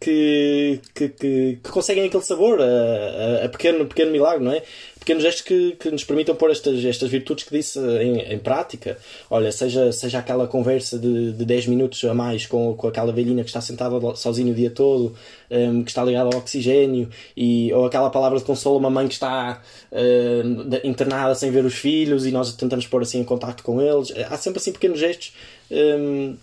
que, 0.00 0.80
que, 0.94 1.08
que, 1.08 1.58
que 1.62 1.70
conseguem 1.70 2.06
aquele 2.06 2.22
sabor 2.22 2.60
a, 2.60 2.64
a, 2.64 3.44
a, 3.44 3.48
pequeno, 3.48 3.86
pequeno 3.86 4.10
milagre, 4.10 4.44
não 4.44 4.52
é? 4.52 4.62
Pequenos 5.00 5.22
gestos 5.22 5.42
que, 5.42 5.72
que 5.72 5.90
nos 5.90 6.04
permitam 6.04 6.36
pôr 6.36 6.50
estas, 6.50 6.84
estas 6.84 7.10
virtudes 7.10 7.44
que 7.44 7.56
disse 7.56 7.78
em, 7.78 8.20
em 8.34 8.38
prática. 8.38 8.98
Olha, 9.30 9.50
seja, 9.50 9.90
seja 9.90 10.18
aquela 10.18 10.46
conversa 10.46 10.98
de, 10.98 11.32
de 11.32 11.44
10 11.44 11.66
minutos 11.66 12.04
a 12.04 12.14
mais 12.14 12.46
com, 12.46 12.74
com 12.74 12.86
aquela 12.86 13.10
velhinha 13.10 13.42
que 13.42 13.48
está 13.48 13.60
sentada 13.60 14.14
sozinha 14.14 14.52
o 14.52 14.54
dia 14.54 14.70
todo, 14.70 15.14
um, 15.50 15.82
que 15.82 15.90
está 15.90 16.04
ligada 16.04 16.30
ao 16.32 16.38
oxigênio, 16.38 17.08
e, 17.36 17.72
ou 17.72 17.86
aquela 17.86 18.10
palavra 18.10 18.38
de 18.38 18.44
consolo 18.44 18.76
a 18.76 18.78
uma 18.78 18.90
mãe 18.90 19.08
que 19.08 19.14
está 19.14 19.60
uh, 19.90 20.86
internada 20.86 21.34
sem 21.34 21.50
ver 21.50 21.64
os 21.64 21.74
filhos 21.74 22.26
e 22.26 22.30
nós 22.30 22.52
tentamos 22.54 22.86
pôr 22.86 23.02
assim 23.02 23.20
em 23.20 23.24
contato 23.24 23.62
com 23.64 23.80
eles. 23.80 24.12
Há 24.30 24.36
sempre 24.36 24.60
assim 24.60 24.72
pequenos 24.72 25.00
gestos. 25.00 25.32
Um, 25.70 26.36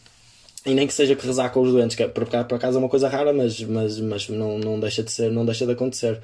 e 0.66 0.74
nem 0.74 0.86
que 0.86 0.94
seja 0.94 1.16
que 1.16 1.26
rezar 1.26 1.50
com 1.50 1.62
os 1.62 1.72
doentes, 1.72 1.96
que 1.96 2.04
é, 2.04 2.08
por, 2.10 2.26
por 2.26 2.56
acaso 2.56 2.78
é 2.78 2.80
uma 2.80 2.90
coisa 2.90 3.08
rara, 3.08 3.32
mas, 3.32 3.62
mas, 3.62 4.00
mas 4.02 4.28
não, 4.28 4.60
não 4.60 4.78
deixa 4.78 5.02
de 5.02 5.12
ser, 5.12 5.32
não 5.32 5.46
deixa 5.46 5.66
de 5.66 5.72
acontecer. 5.72 6.20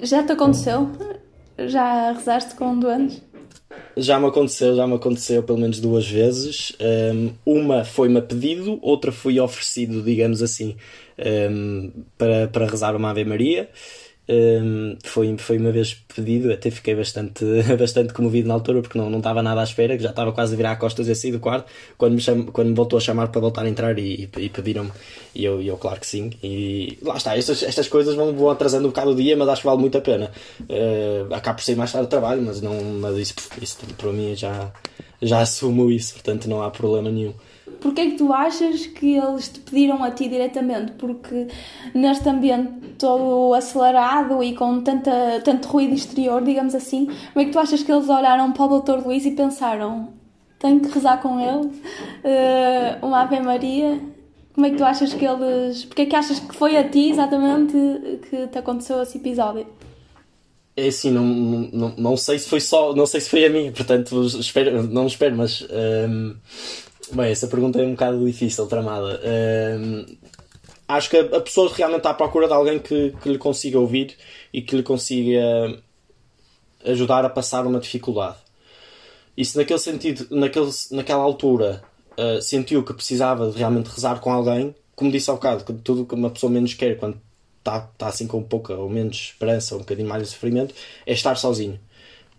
Já 0.00 0.22
te 0.22 0.30
aconteceu? 0.30 0.88
Já 1.66 2.12
rezaste 2.12 2.54
com 2.54 2.78
doentes? 2.78 3.22
Já 3.96 4.18
me 4.18 4.26
aconteceu, 4.26 4.74
já 4.74 4.86
me 4.86 4.94
aconteceu 4.94 5.42
pelo 5.42 5.58
menos 5.58 5.80
duas 5.80 6.08
vezes. 6.08 6.72
Um, 6.80 7.32
uma 7.44 7.84
foi-me 7.84 8.20
pedido, 8.22 8.78
outra 8.82 9.12
foi 9.12 9.38
oferecido, 9.38 10.02
digamos 10.02 10.42
assim, 10.42 10.76
um, 11.50 11.90
para, 12.16 12.48
para 12.48 12.66
rezar 12.66 12.96
uma 12.96 13.10
Ave 13.10 13.24
Maria. 13.24 13.68
Um, 14.32 14.96
foi, 15.02 15.36
foi 15.38 15.58
uma 15.58 15.72
vez 15.72 15.94
pedido, 16.14 16.52
até 16.52 16.70
fiquei 16.70 16.94
bastante, 16.94 17.44
bastante 17.76 18.12
comovido 18.12 18.46
na 18.46 18.54
altura 18.54 18.80
porque 18.80 18.96
não, 18.96 19.10
não 19.10 19.18
estava 19.18 19.42
nada 19.42 19.60
à 19.60 19.64
espera, 19.64 19.96
que 19.96 20.04
já 20.04 20.10
estava 20.10 20.30
quase 20.30 20.54
a 20.54 20.56
virar 20.56 20.70
a 20.70 20.76
costas 20.76 21.08
e 21.08 21.14
sair 21.16 21.32
do 21.32 21.40
quarto 21.40 21.68
quando 21.98 22.14
me, 22.14 22.20
cham, 22.20 22.44
quando 22.44 22.68
me 22.68 22.74
voltou 22.74 22.96
a 22.96 23.00
chamar 23.00 23.26
para 23.28 23.40
voltar 23.40 23.64
a 23.64 23.68
entrar 23.68 23.98
e, 23.98 24.30
e, 24.36 24.40
e 24.40 24.48
pediram-me. 24.48 24.92
E 25.34 25.44
eu, 25.44 25.60
eu, 25.60 25.76
claro 25.76 25.98
que 25.98 26.06
sim. 26.06 26.30
E 26.44 26.96
lá 27.02 27.16
está, 27.16 27.36
estas, 27.36 27.64
estas 27.64 27.88
coisas 27.88 28.14
vão, 28.14 28.32
vão 28.32 28.50
atrasando 28.50 28.86
um 28.86 28.90
bocado 28.90 29.10
o 29.10 29.16
dia, 29.16 29.36
mas 29.36 29.48
acho 29.48 29.62
que 29.62 29.66
vale 29.66 29.80
muito 29.80 29.98
a 29.98 30.00
pena. 30.00 30.30
Uh, 30.60 31.34
acabo 31.34 31.56
por 31.56 31.64
sair 31.64 31.74
mais 31.74 31.90
tarde 31.90 32.06
do 32.06 32.10
trabalho, 32.10 32.40
mas, 32.42 32.60
não, 32.60 32.80
mas 33.00 33.16
isso, 33.16 33.34
isso 33.60 33.78
para 33.98 34.12
mim 34.12 34.36
já, 34.36 34.70
já 35.20 35.40
assumo 35.40 35.90
isso, 35.90 36.14
portanto 36.14 36.48
não 36.48 36.62
há 36.62 36.70
problema 36.70 37.10
nenhum. 37.10 37.34
Porquê 37.80 38.02
é 38.02 38.10
que 38.10 38.16
tu 38.16 38.32
achas 38.32 38.86
que 38.86 39.16
eles 39.16 39.48
te 39.48 39.60
pediram 39.60 40.04
a 40.04 40.10
ti 40.10 40.28
diretamente? 40.28 40.92
Porque 40.92 41.48
neste 41.94 42.28
ambiente 42.28 42.72
todo 42.98 43.54
acelerado 43.54 44.42
e 44.42 44.54
com 44.54 44.82
tanta, 44.82 45.40
tanto 45.42 45.68
ruído 45.68 45.94
exterior, 45.94 46.42
digamos 46.42 46.74
assim, 46.74 47.06
como 47.06 47.42
é 47.42 47.44
que 47.46 47.50
tu 47.50 47.58
achas 47.58 47.82
que 47.82 47.90
eles 47.90 48.08
olharam 48.08 48.52
para 48.52 48.64
o 48.64 48.80
Dr. 48.80 49.06
Luís 49.06 49.24
e 49.24 49.30
pensaram 49.30 50.20
tenho 50.58 50.78
que 50.80 50.90
rezar 50.90 51.22
com 51.22 51.40
ele, 51.40 51.68
uh, 51.68 53.06
uma 53.06 53.22
Ave 53.22 53.40
Maria? 53.40 53.98
Como 54.52 54.66
é 54.66 54.70
que 54.70 54.76
tu 54.76 54.84
achas 54.84 55.14
que 55.14 55.24
eles... 55.24 55.86
Porquê 55.86 56.02
é 56.02 56.06
que 56.06 56.14
achas 56.14 56.38
que 56.38 56.54
foi 56.54 56.76
a 56.76 56.86
ti 56.86 57.08
exatamente 57.08 57.72
que 58.28 58.46
te 58.46 58.58
aconteceu 58.58 59.02
esse 59.02 59.16
episódio? 59.16 59.66
É 60.76 60.88
assim, 60.88 61.10
não, 61.10 61.24
não, 61.24 61.94
não 61.96 62.16
sei 62.16 62.38
se 62.38 62.46
foi 62.46 62.60
só, 62.60 62.94
não 62.94 63.06
sei 63.06 63.22
se 63.22 63.30
foi 63.30 63.46
a 63.46 63.48
mim, 63.50 63.72
portanto, 63.72 64.22
espero, 64.38 64.82
não 64.82 65.06
espero, 65.06 65.34
mas... 65.34 65.66
Um 65.70 66.36
Bem, 67.12 67.32
essa 67.32 67.48
pergunta 67.48 67.80
é 67.80 67.84
um 67.84 67.92
bocado 67.92 68.24
difícil, 68.24 68.66
tramada. 68.66 69.20
Uh, 69.20 70.16
acho 70.86 71.10
que 71.10 71.16
a, 71.16 71.40
pessoa 71.40 71.72
realmente 71.74 71.98
está 72.00 72.10
à 72.10 72.14
procura 72.14 72.46
de 72.46 72.52
alguém 72.52 72.78
que, 72.78 73.12
que 73.20 73.28
lhe 73.28 73.38
consiga 73.38 73.80
ouvir 73.80 74.16
e 74.52 74.62
que 74.62 74.76
lhe 74.76 74.82
consiga 74.82 75.42
ajudar 76.84 77.24
a 77.24 77.30
passar 77.30 77.66
uma 77.66 77.80
dificuldade. 77.80 78.36
E 79.36 79.44
se 79.44 79.56
naquele 79.56 79.78
sentido, 79.80 80.26
naquele, 80.30 80.70
naquela 80.92 81.22
altura, 81.22 81.82
uh, 82.16 82.40
sentiu 82.40 82.84
que 82.84 82.94
precisava 82.94 83.50
de 83.50 83.58
realmente 83.58 83.88
rezar 83.88 84.20
com 84.20 84.32
alguém, 84.32 84.74
como 84.94 85.10
disse 85.10 85.30
ao 85.30 85.36
bocado, 85.36 85.64
que 85.64 85.72
tudo 85.72 86.06
que 86.06 86.14
uma 86.14 86.30
pessoa 86.30 86.52
menos 86.52 86.74
quer 86.74 86.96
quando 86.96 87.20
está, 87.58 87.88
está 87.92 88.06
assim 88.06 88.28
com 88.28 88.40
pouca 88.40 88.74
ou 88.74 88.88
menos 88.88 89.16
esperança, 89.16 89.74
um 89.74 89.78
bocadinho 89.78 90.08
mais 90.08 90.22
de 90.22 90.28
sofrimento, 90.28 90.74
é 91.04 91.12
estar 91.12 91.36
sozinho 91.36 91.80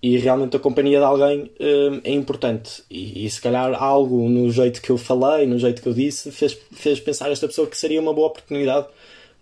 e 0.01 0.17
realmente 0.17 0.57
a 0.57 0.59
companhia 0.59 0.97
de 0.97 1.05
alguém 1.05 1.51
hum, 1.59 2.01
é 2.03 2.11
importante. 2.11 2.83
E, 2.89 3.25
e, 3.25 3.29
se 3.29 3.39
calhar 3.39 3.71
algo 3.81 4.27
no 4.27 4.51
jeito 4.51 4.81
que 4.81 4.89
eu 4.89 4.97
falei, 4.97 5.45
no 5.45 5.59
jeito 5.59 5.81
que 5.81 5.87
eu 5.87 5.93
disse, 5.93 6.31
fez, 6.31 6.57
fez 6.71 6.99
pensar 6.99 7.31
esta 7.31 7.47
pessoa 7.47 7.67
que 7.67 7.77
seria 7.77 8.01
uma 8.01 8.13
boa 8.13 8.27
oportunidade 8.27 8.87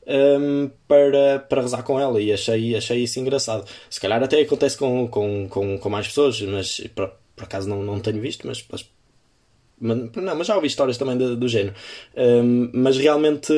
um, 0.06 0.70
para, 0.88 1.40
para 1.40 1.62
rezar 1.62 1.84
com 1.84 2.00
ela. 2.00 2.22
E 2.22 2.34
achei, 2.34 2.76
achei 2.76 3.04
isso 3.04 3.20
engraçado. 3.20 3.66
Se 3.90 4.02
calhar 4.02 4.22
até 4.22 4.42
acontece 4.42 4.78
com, 4.78 5.08
com, 5.08 5.48
com, 5.48 5.78
com 5.78 5.90
mais 5.90 6.08
pessoas, 6.08 6.42
mas 6.42 6.82
por, 6.94 7.10
por 7.36 7.44
acaso 7.46 7.70
não, 7.70 7.82
não 7.82 8.00
tenho 8.02 8.20
visto, 8.20 8.46
mas, 8.46 8.66
mas, 8.70 8.86
não, 9.80 10.36
mas 10.36 10.48
já 10.48 10.56
ouvi 10.56 10.68
histórias 10.68 10.98
também 10.98 11.18
do, 11.18 11.38
do 11.38 11.48
género. 11.48 11.76
Um, 12.18 12.70
mas 12.74 12.98
realmente. 12.98 13.54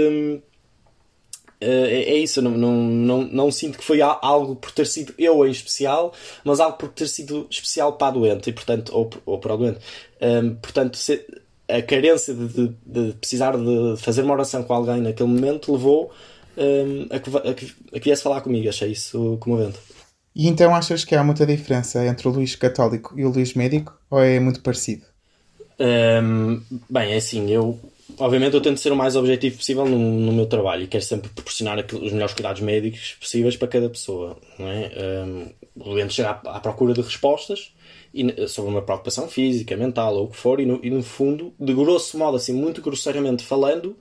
Hum, 1.62 1.86
é, 1.86 2.04
é 2.04 2.18
isso, 2.18 2.42
não, 2.42 2.52
não, 2.52 2.72
não, 2.72 3.22
não 3.24 3.52
sinto 3.52 3.78
que 3.78 3.84
foi 3.84 4.02
algo 4.02 4.56
por 4.56 4.72
ter 4.72 4.88
sido 4.88 5.14
eu 5.18 5.46
em 5.46 5.52
especial, 5.52 6.14
mas 6.44 6.60
algo 6.60 6.78
por 6.78 6.90
ter 6.90 7.08
sido 7.08 7.48
especial 7.50 7.94
para 7.94 8.08
a 8.08 8.12
doente, 8.12 8.50
e, 8.50 8.54
portanto, 8.54 8.92
ou, 8.96 9.10
ou 9.26 9.40
para 9.40 9.54
o 9.54 9.58
doente. 9.58 9.80
Um, 10.22 10.56
portanto, 10.56 10.98
se, 10.98 11.26
a 11.70 11.82
carência 11.82 12.34
de, 12.34 12.48
de, 12.48 12.76
de, 12.86 13.14
precisar 13.14 13.56
de 13.58 13.96
fazer 13.98 14.24
uma 14.24 14.34
oração 14.34 14.64
com 14.64 14.74
alguém 14.74 15.02
naquele 15.02 15.30
momento 15.30 15.72
levou 15.72 16.12
um, 16.58 17.08
a, 17.10 17.20
que, 17.20 17.38
a, 17.38 17.54
que, 17.54 17.74
a 17.94 18.00
que 18.00 18.06
viesse 18.06 18.24
falar 18.24 18.42
comigo. 18.42 18.68
Achei 18.68 18.92
isso 18.92 19.38
comovente. 19.40 19.78
E 20.36 20.48
então 20.48 20.74
achas 20.74 21.04
que 21.04 21.16
há 21.16 21.24
muita 21.24 21.46
diferença 21.46 22.06
entre 22.06 22.28
o 22.28 22.32
Luís 22.32 22.56
católico 22.56 23.14
e 23.18 23.26
o 23.26 23.30
Luís 23.30 23.54
médico? 23.54 23.98
Ou 24.10 24.22
é 24.22 24.40
muito 24.40 24.62
parecido? 24.62 25.06
Um, 25.80 26.62
bem, 26.90 27.14
é 27.14 27.18
assim, 27.18 27.50
eu 27.50 27.80
obviamente 28.18 28.54
eu 28.54 28.62
tento 28.62 28.80
ser 28.80 28.92
o 28.92 28.96
mais 28.96 29.16
objetivo 29.16 29.58
possível 29.58 29.86
no, 29.86 29.98
no 29.98 30.32
meu 30.32 30.46
trabalho 30.46 30.84
e 30.84 30.88
quero 30.88 31.04
sempre 31.04 31.30
proporcionar 31.30 31.78
os 31.80 32.12
melhores 32.12 32.34
cuidados 32.34 32.62
médicos 32.62 33.16
possíveis 33.20 33.56
para 33.56 33.68
cada 33.68 33.90
pessoa. 33.90 34.38
Não 34.58 34.68
é? 34.68 34.92
Um, 35.26 35.48
o 35.76 35.84
doente 35.84 36.14
chega 36.14 36.30
à, 36.30 36.58
à, 36.58 36.60
procura 36.60 36.94
de 36.94 37.02
respostas 37.02 37.74
e, 38.14 38.48
sobre 38.48 38.72
uma 38.72 38.82
preocupação 38.82 39.28
física, 39.28 39.76
mental 39.76 40.16
ou 40.16 40.26
o 40.26 40.28
que 40.30 40.38
for, 40.38 40.60
e 40.60 40.66
no, 40.66 40.80
e 40.84 40.90
no, 40.90 41.02
fundo, 41.02 41.54
de 41.60 41.74
grosso 41.74 42.18
modo, 42.18 42.38
assim, 42.38 42.54
muito 42.54 42.82
grosseiramente 42.82 43.44
falando, 43.44 43.96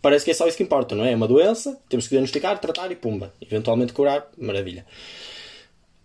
parece 0.00 0.24
que 0.24 0.30
é 0.30 0.34
só 0.34 0.46
isso 0.46 0.56
que 0.56 0.62
importa, 0.62 0.94
não 0.94 1.04
é? 1.04 1.12
É 1.12 1.16
uma 1.16 1.28
doença, 1.28 1.78
temos 1.88 2.06
que 2.06 2.10
diagnosticar, 2.10 2.58
tratar 2.60 2.90
e 2.92 2.96
pumba, 2.96 3.32
eventualmente 3.40 3.92
curar, 3.92 4.28
maravilha. 4.38 4.86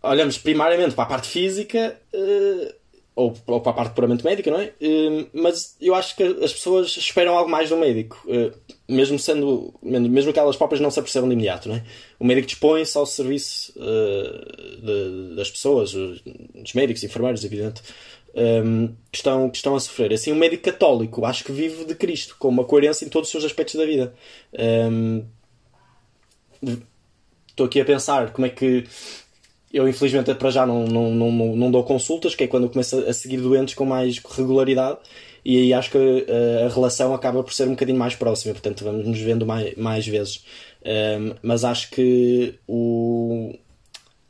Olhamos 0.03 0.37
primariamente 0.37 0.95
para 0.95 1.03
a 1.03 1.07
parte 1.07 1.27
física. 1.27 1.95
Uh, 2.11 2.80
ou, 3.15 3.35
ou 3.45 3.61
para 3.61 3.71
a 3.71 3.75
parte 3.75 3.93
puramente 3.93 4.23
médica, 4.23 4.49
não 4.49 4.59
é? 4.59 4.73
Uh, 4.81 5.27
mas 5.33 5.75
eu 5.81 5.93
acho 5.93 6.15
que 6.15 6.23
as 6.23 6.53
pessoas 6.53 6.95
esperam 6.95 7.37
algo 7.37 7.49
mais 7.49 7.69
do 7.69 7.77
médico, 7.77 8.25
uh, 8.25 8.51
mesmo 8.87 9.19
sendo, 9.19 9.73
mesmo 9.81 10.31
que 10.31 10.39
elas 10.39 10.55
próprias 10.55 10.79
não 10.81 10.89
se 10.89 10.99
apercebam 10.99 11.27
de 11.27 11.33
imediato, 11.33 11.67
não 11.67 11.75
é? 11.75 11.83
O 12.19 12.25
médico 12.25 12.47
dispõe-se 12.47 12.97
ao 12.97 13.05
serviço 13.05 13.73
uh, 13.77 14.81
de, 14.81 15.35
das 15.35 15.51
pessoas, 15.51 15.91
dos 15.93 16.73
médicos, 16.73 17.03
enfermeiros, 17.03 17.43
evidente, 17.43 17.81
que, 19.11 19.17
estão, 19.17 19.49
que 19.49 19.57
estão 19.57 19.75
a 19.75 19.79
sofrer. 19.79 20.13
Assim, 20.13 20.31
um 20.31 20.35
médico 20.35 20.63
católico, 20.63 21.25
acho 21.25 21.43
que 21.43 21.51
vive 21.51 21.83
de 21.83 21.95
Cristo, 21.95 22.37
com 22.39 22.47
uma 22.47 22.63
coerência 22.63 23.03
em 23.03 23.09
todos 23.09 23.27
os 23.27 23.31
seus 23.31 23.43
aspectos 23.43 23.75
da 23.75 23.85
vida. 23.85 24.13
Estou 27.49 27.65
aqui 27.65 27.81
a 27.81 27.85
pensar 27.85 28.31
como 28.31 28.47
é 28.47 28.49
que 28.49 28.85
eu, 29.73 29.87
infelizmente, 29.87 30.33
para 30.35 30.49
já 30.49 30.65
não, 30.65 30.85
não, 30.85 31.11
não, 31.11 31.31
não 31.55 31.71
dou 31.71 31.83
consultas, 31.83 32.35
que 32.35 32.43
é 32.43 32.47
quando 32.47 32.63
eu 32.63 32.69
começo 32.69 32.97
a 32.99 33.13
seguir 33.13 33.37
doentes 33.37 33.73
com 33.73 33.85
mais 33.85 34.17
regularidade. 34.17 34.99
E 35.43 35.57
aí 35.57 35.73
acho 35.73 35.89
que 35.91 35.97
a, 35.97 36.01
eh, 36.01 36.65
a 36.65 36.69
relação 36.69 37.13
acaba 37.13 37.43
por 37.43 37.53
ser 37.53 37.67
um 37.67 37.71
bocadinho 37.71 37.97
mais 37.97 38.15
próxima, 38.15 38.53
portanto, 38.53 38.83
vamos 38.83 39.07
nos 39.07 39.19
vendo 39.19 39.45
mais, 39.45 39.75
mais 39.75 40.05
vezes. 40.05 40.43
Um, 40.85 41.35
mas 41.41 41.63
acho 41.63 41.89
que 41.91 42.55
o, 42.67 43.53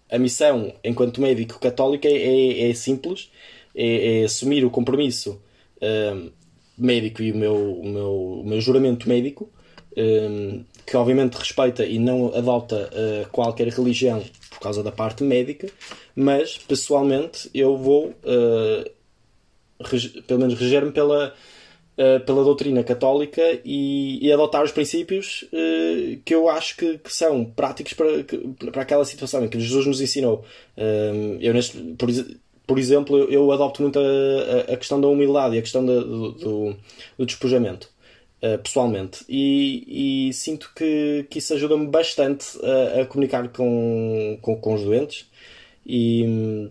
a 0.10 0.17
missão, 0.17 0.74
enquanto 0.83 1.21
médico 1.21 1.60
católico, 1.60 2.07
é, 2.07 2.12
é, 2.12 2.69
é 2.69 2.74
simples: 2.74 3.29
é, 3.75 4.21
é, 4.21 4.24
assumir 4.25 4.63
o 4.63 4.69
compromisso 4.69 5.41
um, 5.81 6.29
médico 6.77 7.21
e 7.21 7.31
o 7.31 7.38
meu, 7.38 7.55
o 7.55 7.88
meu, 7.88 8.13
o 8.41 8.43
meu 8.45 8.62
juramento 8.62 9.07
médico, 9.10 9.50
um, 9.98 10.63
que 10.86 10.95
obviamente 10.95 11.36
respeita 11.36 11.86
e 11.86 12.00
não 12.00 12.33
adota 12.36 12.89
uh, 12.93 13.29
qualquer 13.31 13.67
religião 13.69 14.24
por 14.62 14.65
causa 14.65 14.84
da 14.84 14.91
parte 14.91 15.24
médica, 15.24 15.68
mas 16.15 16.56
pessoalmente 16.56 17.50
eu 17.51 17.75
vou, 17.75 18.10
uh, 18.10 18.91
pelo 20.27 20.39
menos, 20.39 20.53
reger-me 20.53 20.91
pela, 20.91 21.34
uh, 21.98 22.24
pela 22.24 22.44
doutrina 22.44 22.84
católica 22.84 23.41
e, 23.65 24.24
e 24.24 24.32
adotar 24.32 24.63
os 24.63 24.72
princípios 24.72 25.46
uh, 25.51 26.20
que 26.24 26.36
eu 26.36 26.48
acho 26.48 26.77
que, 26.77 27.00
que 27.00 27.12
são 27.12 27.44
práticos 27.44 27.94
para, 27.94 28.08
para 28.72 28.84
aquela 28.84 29.03
situação 29.03 29.44
em 29.44 29.50
que 29.50 29.60
Jesus 29.60 29.88
nos 29.88 30.00
ensinou. 30.00 30.46
eu 31.39 31.56
neste, 31.56 31.80
por, 31.98 32.08
por 32.68 32.77
exemplo, 32.77 33.18
eu, 33.18 33.32
eu 33.32 33.51
adopto 33.51 33.82
muito 33.82 33.98
a, 33.98 34.74
a, 34.74 34.77
questão 34.77 35.01
da 35.01 35.08
humildade 35.08 35.56
e 35.56 35.58
a 35.58 35.62
questão 35.63 35.84
do, 35.84 36.34
do, 36.34 36.75
do 37.18 37.25
despojamento. 37.25 37.89
Uh, 38.43 38.57
pessoalmente 38.57 39.24
e, 39.29 40.29
e, 40.29 40.33
sinto 40.33 40.71
que, 40.75 41.27
que 41.29 41.38
isso 41.38 41.53
ajuda-me 41.53 41.86
bastante 41.86 42.57
a, 42.63 43.01
a 43.01 43.05
comunicar 43.05 43.48
com, 43.50 44.39
com, 44.41 44.55
com, 44.55 44.74
os 44.74 44.81
doentes 44.81 45.29
e, 45.86 46.67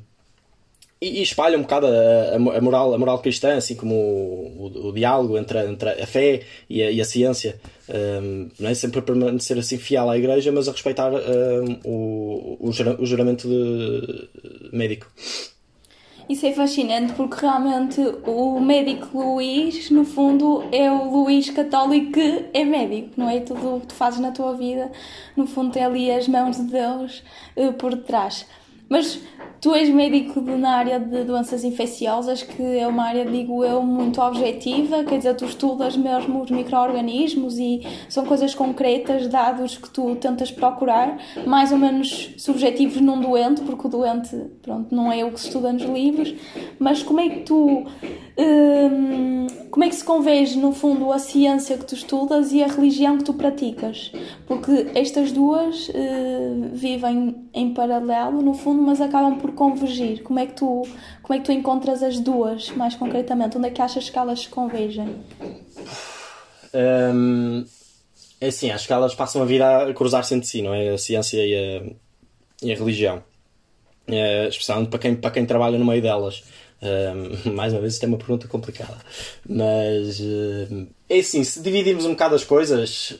e, 1.00 1.22
espalha 1.22 1.56
um 1.56 1.62
bocado 1.62 1.86
a, 1.86 2.34
a, 2.34 2.60
moral, 2.60 2.92
a 2.92 2.98
moral 2.98 3.20
cristã, 3.20 3.56
assim 3.56 3.74
como 3.74 3.94
o, 3.94 4.72
o, 4.74 4.88
o 4.88 4.92
diálogo 4.92 5.38
entre, 5.38 5.64
entre 5.64 5.90
a 5.90 6.06
fé 6.06 6.42
e 6.68 6.82
a, 6.82 6.90
e 6.90 7.00
a 7.00 7.04
ciência. 7.04 7.60
Um, 7.88 8.50
não 8.58 8.68
é 8.68 8.74
sempre 8.74 8.98
a 8.98 9.02
permanecer 9.02 9.58
assim 9.58 9.78
fiel 9.78 10.10
à 10.10 10.18
igreja, 10.18 10.52
mas 10.52 10.68
a 10.68 10.72
respeitar 10.72 11.10
um, 11.12 11.80
o, 11.84 12.68
o, 12.68 13.06
juramento 13.06 13.48
médico. 14.72 15.06
Isso 16.30 16.46
é 16.46 16.52
fascinante 16.52 17.12
porque 17.14 17.40
realmente 17.40 18.00
o 18.25 18.60
médico 18.60 19.18
Luís, 19.20 19.90
no 19.90 20.04
fundo, 20.04 20.62
é 20.70 20.88
o 20.88 21.10
Luís 21.10 21.50
católico 21.50 22.12
que 22.12 22.44
é 22.54 22.64
médico, 22.64 23.14
não 23.16 23.28
é? 23.28 23.40
Tudo 23.40 23.75
o 23.75 23.80
que 23.80 23.88
tu 23.88 23.94
fazes 23.94 24.20
na 24.20 24.30
tua 24.30 24.54
vida, 24.54 24.92
no 25.37 25.44
fundo, 25.44 25.72
tem 25.72 25.84
ali 25.84 26.08
as 26.08 26.28
mãos 26.28 26.56
de 26.56 26.70
Deus 26.70 27.25
uh, 27.56 27.72
por 27.72 27.96
detrás. 27.96 28.46
Mas 28.90 29.20
tu 29.61 29.73
és 29.73 29.88
médico 29.88 30.40
na 30.40 30.73
área 30.73 30.99
de 30.99 31.23
doenças 31.23 31.62
infecciosas, 31.62 32.42
que 32.42 32.61
é 32.61 32.88
uma 32.88 33.04
área, 33.04 33.25
digo 33.25 33.64
eu, 33.64 33.82
muito 33.82 34.20
objetiva, 34.20 35.04
quer 35.04 35.18
dizer, 35.18 35.37
tu 35.37 35.44
estudas 35.44 35.97
mesmo 35.97 36.42
os 36.42 36.50
micro-organismos 36.50 37.56
e 37.56 37.82
são 38.09 38.25
coisas 38.26 38.52
concretas, 38.52 39.28
dados 39.28 39.76
que 39.76 39.88
tu 39.90 40.16
tentas 40.16 40.50
procurar, 40.50 41.18
mais 41.47 41.70
ou 41.70 41.78
menos 41.78 42.35
subjetivos 42.37 43.00
num 43.00 43.20
doente, 43.20 43.61
porque 43.61 43.87
o 43.87 43.90
doente, 43.90 44.35
pronto, 44.61 44.92
não 44.92 45.12
é 45.12 45.25
o 45.25 45.30
que 45.30 45.38
se 45.38 45.47
estuda 45.47 45.73
nos 45.73 45.82
livros, 45.82 46.35
mas 46.78 47.02
como 47.02 47.20
é 47.20 47.28
que 47.28 47.40
tu 47.40 47.87
hum, 48.38 49.46
como 49.70 49.84
é 49.84 49.88
que 49.88 49.94
se 49.94 50.04
convege, 50.04 50.58
no 50.58 50.72
fundo, 50.72 51.12
a 51.12 51.18
ciência 51.18 51.78
que 51.78 51.84
tu 51.84 51.94
estudas 51.94 52.52
e 52.52 52.62
a 52.62 52.66
religião 52.66 53.18
que 53.18 53.25
tu 53.25 53.34
praticas? 53.34 54.10
Porque 54.46 54.90
estas 54.94 55.30
duas 55.30 55.88
uh, 55.88 56.70
vivem 56.72 57.49
em 57.54 57.72
paralelo, 57.72 58.42
no 58.42 58.52
fundo, 58.54 58.82
mas 58.82 59.00
acabam 59.00 59.38
por 59.38 59.52
convergir. 59.52 60.22
Como 60.22 60.38
é, 60.38 60.46
que 60.46 60.54
tu, 60.54 60.82
como 61.22 61.34
é 61.34 61.38
que 61.38 61.44
tu 61.44 61.52
encontras 61.52 62.02
as 62.02 62.18
duas, 62.18 62.70
mais 62.70 62.96
concretamente? 62.96 63.56
Onde 63.56 63.68
é 63.68 63.70
que 63.70 63.80
achas 63.80 64.10
que 64.10 64.18
elas 64.18 64.40
se 64.40 64.49
convergem? 64.49 65.16
Um, 66.75 67.64
é 68.40 68.49
assim, 68.49 68.70
acho 68.70 68.87
que 68.87 68.92
elas 68.92 69.14
passam 69.14 69.42
a 69.42 69.44
vida 69.44 69.88
a 69.88 69.94
cruzar-se 69.94 70.34
entre 70.34 70.49
si, 70.49 70.62
não 70.62 70.75
é? 70.75 70.90
A 70.90 70.99
ciência 70.99 71.44
e 71.44 71.54
a, 71.54 72.66
e 72.66 72.72
a 72.72 72.76
religião. 72.76 73.22
É, 74.08 74.49
especialmente 74.49 74.88
para 74.88 74.99
quem, 74.99 75.14
para 75.14 75.30
quem 75.30 75.46
trabalha 75.46 75.78
no 75.78 75.84
meio 75.84 76.02
delas. 76.02 76.42
Mais 77.52 77.72
uma 77.72 77.80
vez, 77.80 77.94
isto 77.94 78.04
é 78.04 78.06
uma 78.06 78.18
pergunta 78.18 78.49
complicada. 78.49 78.96
Mas 79.49 80.20
uh, 80.20 80.87
é 81.08 81.18
assim: 81.18 81.44
se 81.44 81.60
dividirmos 81.60 82.04
um 82.04 82.10
bocado 82.10 82.34
as 82.34 82.44
coisas, 82.44 83.18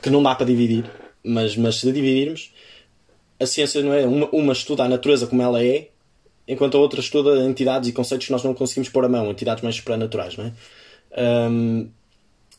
que 0.00 0.10
não 0.10 0.22
dá 0.22 0.34
para 0.34 0.46
dividir, 0.46 0.84
mas, 1.22 1.56
mas 1.56 1.76
se 1.76 1.90
dividirmos, 1.92 2.52
a 3.40 3.46
ciência 3.46 3.82
não 3.82 3.92
é 3.92 4.04
uma, 4.04 4.28
uma 4.30 4.52
estuda 4.52 4.84
a 4.84 4.88
natureza 4.88 5.26
como 5.26 5.42
ela 5.42 5.64
é, 5.64 5.88
enquanto 6.46 6.76
a 6.76 6.80
outra 6.80 7.00
estuda 7.00 7.44
entidades 7.44 7.88
e 7.88 7.92
conceitos 7.92 8.26
que 8.26 8.32
nós 8.32 8.44
não 8.44 8.54
conseguimos 8.54 8.88
pôr 8.88 9.04
a 9.04 9.08
mão, 9.08 9.30
entidades 9.30 9.64
mais 9.64 9.76
supranaturais, 9.76 10.36
não 10.36 10.46
é? 10.46 10.52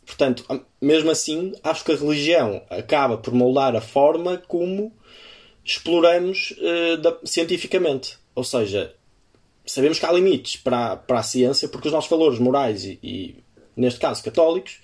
Portanto, 0.06 0.46
mesmo 0.80 1.10
assim, 1.10 1.54
acho 1.63 1.84
que 1.84 1.92
a 1.92 1.96
religião 1.96 2.62
acaba 2.70 3.18
por 3.18 3.34
moldar 3.34 3.75
a 3.75 3.82
forma 3.82 4.38
como 4.48 4.94
exploramos 5.63 6.54
uh, 6.60 6.98
da, 6.98 7.18
cientificamente. 7.24 8.18
Ou 8.36 8.44
seja, 8.44 8.94
sabemos 9.65 9.98
que 9.98 10.06
há 10.06 10.12
limites 10.12 10.58
para, 10.58 10.98
para 10.98 11.20
a 11.20 11.24
ciência 11.24 11.68
porque 11.68 11.88
os 11.88 11.94
nossos 11.94 12.10
valores 12.10 12.38
morais 12.38 12.84
e, 12.86 13.00
e 13.01 13.44
neste 13.75 14.00
caso, 14.00 14.24
católicos, 14.24 14.80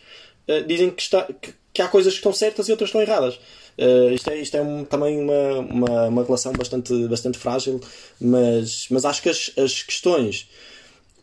uh, 0.48 0.66
dizem 0.66 0.90
que, 0.90 1.02
está, 1.02 1.24
que, 1.24 1.54
que, 1.74 1.82
há 1.82 1.88
coisas 1.88 2.14
que 2.14 2.20
estão 2.20 2.34
certas 2.34 2.68
e 2.68 2.72
outras 2.72 2.90
estão 2.90 3.02
erradas. 3.02 3.36
Uh, 3.78 4.12
isto 4.14 4.30
é, 4.30 4.38
isto 4.38 4.58
é 4.58 4.62
um, 4.62 4.84
também 4.84 5.20
uma, 5.20 5.60
uma, 5.60 6.08
uma, 6.08 6.24
relação 6.24 6.52
bastante, 6.54 7.08
bastante 7.08 7.38
frágil, 7.38 7.80
mas, 8.20 8.88
mas 8.90 9.06
acho 9.06 9.22
que 9.22 9.30
as, 9.30 9.52
as 9.58 9.82
questões 9.84 10.50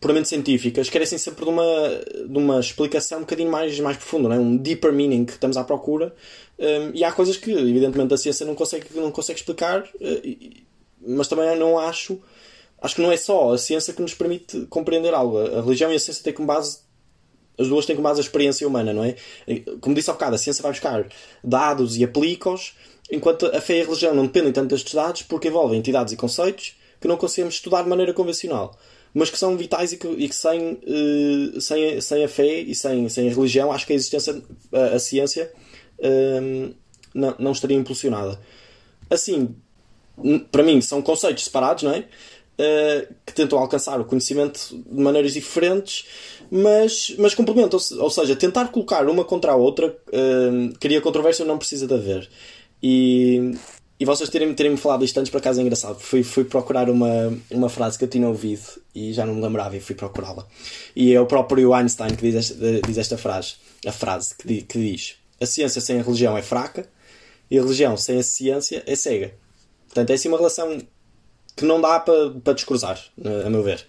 puramente 0.00 0.28
científicas 0.28 0.88
carecem 0.88 1.18
sempre 1.18 1.44
de 1.44 1.50
uma, 1.50 1.64
de 2.28 2.38
uma 2.38 2.61
explicação 2.61 3.18
um 3.18 3.23
bocadinho 3.23 3.50
mais, 3.50 3.78
mais 3.80 3.97
profunda, 3.97 4.35
é? 4.35 4.38
um 4.38 4.56
deeper 4.56 4.92
meaning 4.92 5.25
que 5.25 5.32
estamos 5.32 5.56
à 5.56 5.64
procura. 5.64 6.14
Um, 6.58 6.64
eh, 6.64 6.90
e 6.94 7.04
há 7.04 7.12
coisas 7.12 7.37
que, 7.37 7.50
evidentemente, 7.50 8.14
a 8.14 8.16
ciência 8.16 8.47
não 8.47 8.54
consegue, 8.54 8.87
não 8.94 9.11
consegue 9.11 9.40
explicar, 9.40 9.82
uh, 9.82 10.67
mas 11.07 11.28
também 11.28 11.57
não 11.59 11.78
acho. 11.78 12.21
Acho 12.81 12.95
que 12.95 13.02
não 13.02 13.11
é 13.11 13.17
só 13.17 13.52
a 13.52 13.59
ciência 13.59 13.93
que 13.93 14.00
nos 14.00 14.14
permite 14.14 14.67
compreender 14.67 15.12
algo. 15.12 15.38
A 15.38 15.61
religião 15.61 15.93
e 15.93 15.97
a 15.97 15.99
ciência 15.99 16.23
têm 16.23 16.33
como 16.33 16.47
base. 16.47 16.78
As 17.59 17.67
duas 17.67 17.85
têm 17.87 17.97
como 17.97 18.07
base 18.07 18.21
a 18.21 18.23
experiência 18.23 18.67
humana, 18.67 18.93
não 18.93 19.02
é? 19.02 19.17
Como 19.81 19.95
disse 19.95 20.09
há 20.11 20.12
bocado, 20.12 20.37
a 20.37 20.38
ciência 20.38 20.62
vai 20.62 20.71
buscar 20.71 21.09
dados 21.43 21.97
e 21.97 22.05
aplica-os, 22.05 22.75
enquanto 23.11 23.47
a 23.47 23.61
fé 23.61 23.78
e 23.78 23.81
a 23.81 23.85
religião 23.85 24.14
não 24.14 24.26
dependem 24.26 24.52
tanto 24.52 24.69
destes 24.69 24.95
dados 24.95 25.23
porque 25.23 25.49
envolvem 25.49 25.78
entidades 25.78 26.12
e 26.12 26.17
conceitos 26.17 26.76
que 27.00 27.09
não 27.09 27.17
conseguimos 27.17 27.55
estudar 27.55 27.83
de 27.83 27.88
maneira 27.88 28.12
convencional 28.12 28.76
mas 29.14 29.31
que 29.31 29.38
são 29.38 29.57
vitais 29.57 29.93
e 29.93 29.97
que, 29.97 30.07
e 30.07 30.28
que 30.28 30.35
sem, 30.35 30.73
uh, 30.75 31.61
sem, 31.61 32.00
sem 32.00 32.25
a 32.25 32.28
fé 32.28 32.61
e 32.61 32.75
sem, 32.75 33.09
sem 33.09 33.28
a 33.28 33.35
religião, 33.35 33.73
acho 33.73 33.87
que 33.87 33.93
a 33.93 33.97
existência, 33.97 34.43
a, 34.73 34.97
a 34.97 34.99
ciência, 34.99 35.50
uh, 35.99 36.75
não, 37.14 37.35
não 37.38 37.52
estaria 37.52 37.76
impulsionada. 37.76 38.38
Assim, 39.11 39.57
para 40.50 40.62
mim, 40.62 40.80
são 40.80 41.02
conceitos 41.02 41.44
separados, 41.44 41.82
não 41.82 41.92
é? 41.92 42.04
Uh, 42.60 43.14
que 43.25 43.32
tentam 43.32 43.56
alcançar 43.58 44.00
o 44.00 44.04
conhecimento 44.04 44.76
de 44.90 45.00
maneiras 45.00 45.32
diferentes, 45.32 46.06
mas, 46.50 47.14
mas 47.16 47.34
complementam. 47.34 47.78
-se. 47.78 47.94
Ou 47.94 48.10
seja, 48.10 48.34
tentar 48.34 48.68
colocar 48.68 49.08
uma 49.08 49.25
contra 49.25 49.52
a 49.52 49.56
outra 49.56 49.96
uh, 50.08 50.78
cria 50.80 51.00
controvérsia 51.00 51.44
não 51.44 51.56
precisa 51.56 51.87
de 51.87 51.94
haver. 51.94 52.28
E, 52.82 53.52
e 54.00 54.04
vocês 54.04 54.30
terem-me 54.30 54.54
terem 54.54 54.76
falado 54.76 55.04
isto 55.04 55.18
antes, 55.18 55.30
por 55.30 55.38
acaso 55.38 55.60
é 55.60 55.62
engraçado. 55.62 55.98
Fui, 55.98 56.22
fui 56.22 56.44
procurar 56.44 56.88
uma, 56.88 57.37
uma 57.50 57.68
frase 57.68 57.98
que 57.98 58.04
eu 58.04 58.08
tinha 58.08 58.28
ouvido 58.28 58.80
e 58.94 59.12
já 59.12 59.26
não 59.26 59.34
me 59.34 59.42
lembrava 59.42 59.76
e 59.76 59.80
fui 59.80 59.94
procurá-la. 59.94 60.46
E 60.94 61.12
é 61.12 61.20
o 61.20 61.26
próprio 61.26 61.75
Einstein 61.75 62.14
que 62.14 62.22
diz 62.22 62.34
esta, 62.34 62.80
diz 62.87 62.98
esta 62.98 63.18
frase, 63.18 63.54
a 63.84 63.92
frase 63.92 64.34
que, 64.37 64.62
que 64.62 64.78
diz: 64.78 65.16
A 65.40 65.46
ciência 65.46 65.80
sem 65.80 65.98
a 65.98 66.02
religião 66.02 66.37
é 66.37 66.42
fraca 66.42 66.88
e 67.50 67.58
a 67.58 67.62
religião 67.62 67.96
sem 67.96 68.18
a 68.18 68.22
ciência 68.22 68.82
é 68.87 68.94
cega. 68.94 69.34
Portanto, 69.88 70.11
é 70.11 70.14
assim 70.14 70.28
uma 70.28 70.38
relação 70.38 70.78
que 71.57 71.64
não 71.64 71.80
dá 71.80 71.99
para, 71.99 72.30
para 72.30 72.52
descruzar, 72.52 72.99
a 73.45 73.50
meu 73.50 73.62
ver. 73.62 73.87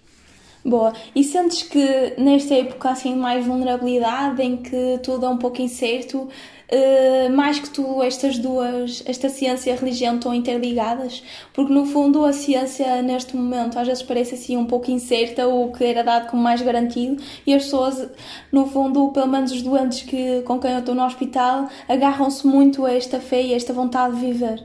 Boa. 0.64 0.92
E 1.16 1.24
sentes 1.24 1.62
que 1.62 2.14
nesta 2.18 2.54
época 2.54 2.90
assim 2.90 3.14
mais 3.14 3.46
vulnerabilidade, 3.46 4.42
em 4.42 4.58
que 4.58 5.00
tudo 5.02 5.24
é 5.24 5.28
um 5.28 5.38
pouco 5.38 5.62
incerto, 5.62 6.28
uh, 6.28 7.32
mais 7.34 7.58
que 7.58 7.70
tu 7.70 8.02
estas 8.02 8.36
duas, 8.36 9.02
esta 9.06 9.30
ciência 9.30 9.70
e 9.70 9.72
a 9.72 9.76
religião 9.76 10.16
estão 10.16 10.34
interligadas? 10.34 11.22
Porque 11.54 11.72
no 11.72 11.86
fundo 11.86 12.26
a 12.26 12.34
ciência 12.34 13.00
neste 13.00 13.34
momento 13.34 13.78
às 13.78 13.86
vezes 13.86 14.02
parece 14.02 14.34
assim 14.34 14.58
um 14.58 14.66
pouco 14.66 14.90
incerta, 14.90 15.48
o 15.48 15.72
que 15.72 15.82
era 15.82 16.04
dado 16.04 16.28
como 16.28 16.42
mais 16.42 16.60
garantido, 16.60 17.22
e 17.46 17.54
as 17.54 17.64
pessoas, 17.64 18.10
no 18.52 18.66
fundo, 18.66 19.08
pelo 19.12 19.28
menos 19.28 19.52
os 19.52 19.62
doentes 19.62 20.02
que, 20.02 20.42
com 20.42 20.58
quem 20.58 20.72
eu 20.72 20.80
estou 20.80 20.94
no 20.94 21.04
hospital, 21.04 21.70
agarram-se 21.88 22.46
muito 22.46 22.84
a 22.84 22.92
esta 22.92 23.18
fé 23.18 23.42
e 23.42 23.54
a 23.54 23.56
esta 23.56 23.72
vontade 23.72 24.16
de 24.16 24.26
viver. 24.26 24.62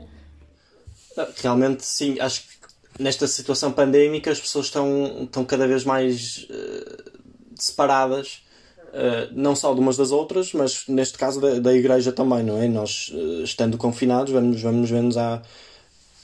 Realmente, 1.42 1.84
sim, 1.84 2.18
acho 2.20 2.42
que 2.42 2.56
nesta 2.98 3.26
situação 3.26 3.72
pandémica 3.72 4.30
as 4.30 4.40
pessoas 4.40 4.66
estão, 4.66 5.24
estão 5.24 5.44
cada 5.44 5.66
vez 5.66 5.84
mais 5.84 6.46
uh, 6.50 7.10
separadas, 7.54 8.42
uh, 8.88 9.32
não 9.32 9.54
só 9.54 9.72
de 9.74 9.80
umas 9.80 9.96
das 9.96 10.10
outras, 10.10 10.52
mas 10.52 10.84
neste 10.88 11.18
caso 11.18 11.40
da, 11.40 11.58
da 11.58 11.74
igreja 11.74 12.12
também, 12.12 12.42
não 12.42 12.60
é? 12.60 12.68
Nós, 12.68 13.10
uh, 13.12 13.42
estando 13.42 13.76
confinados, 13.76 14.32
vamos, 14.32 14.60
vamos 14.60 14.90
vendo 14.90 15.18
a 15.18 15.42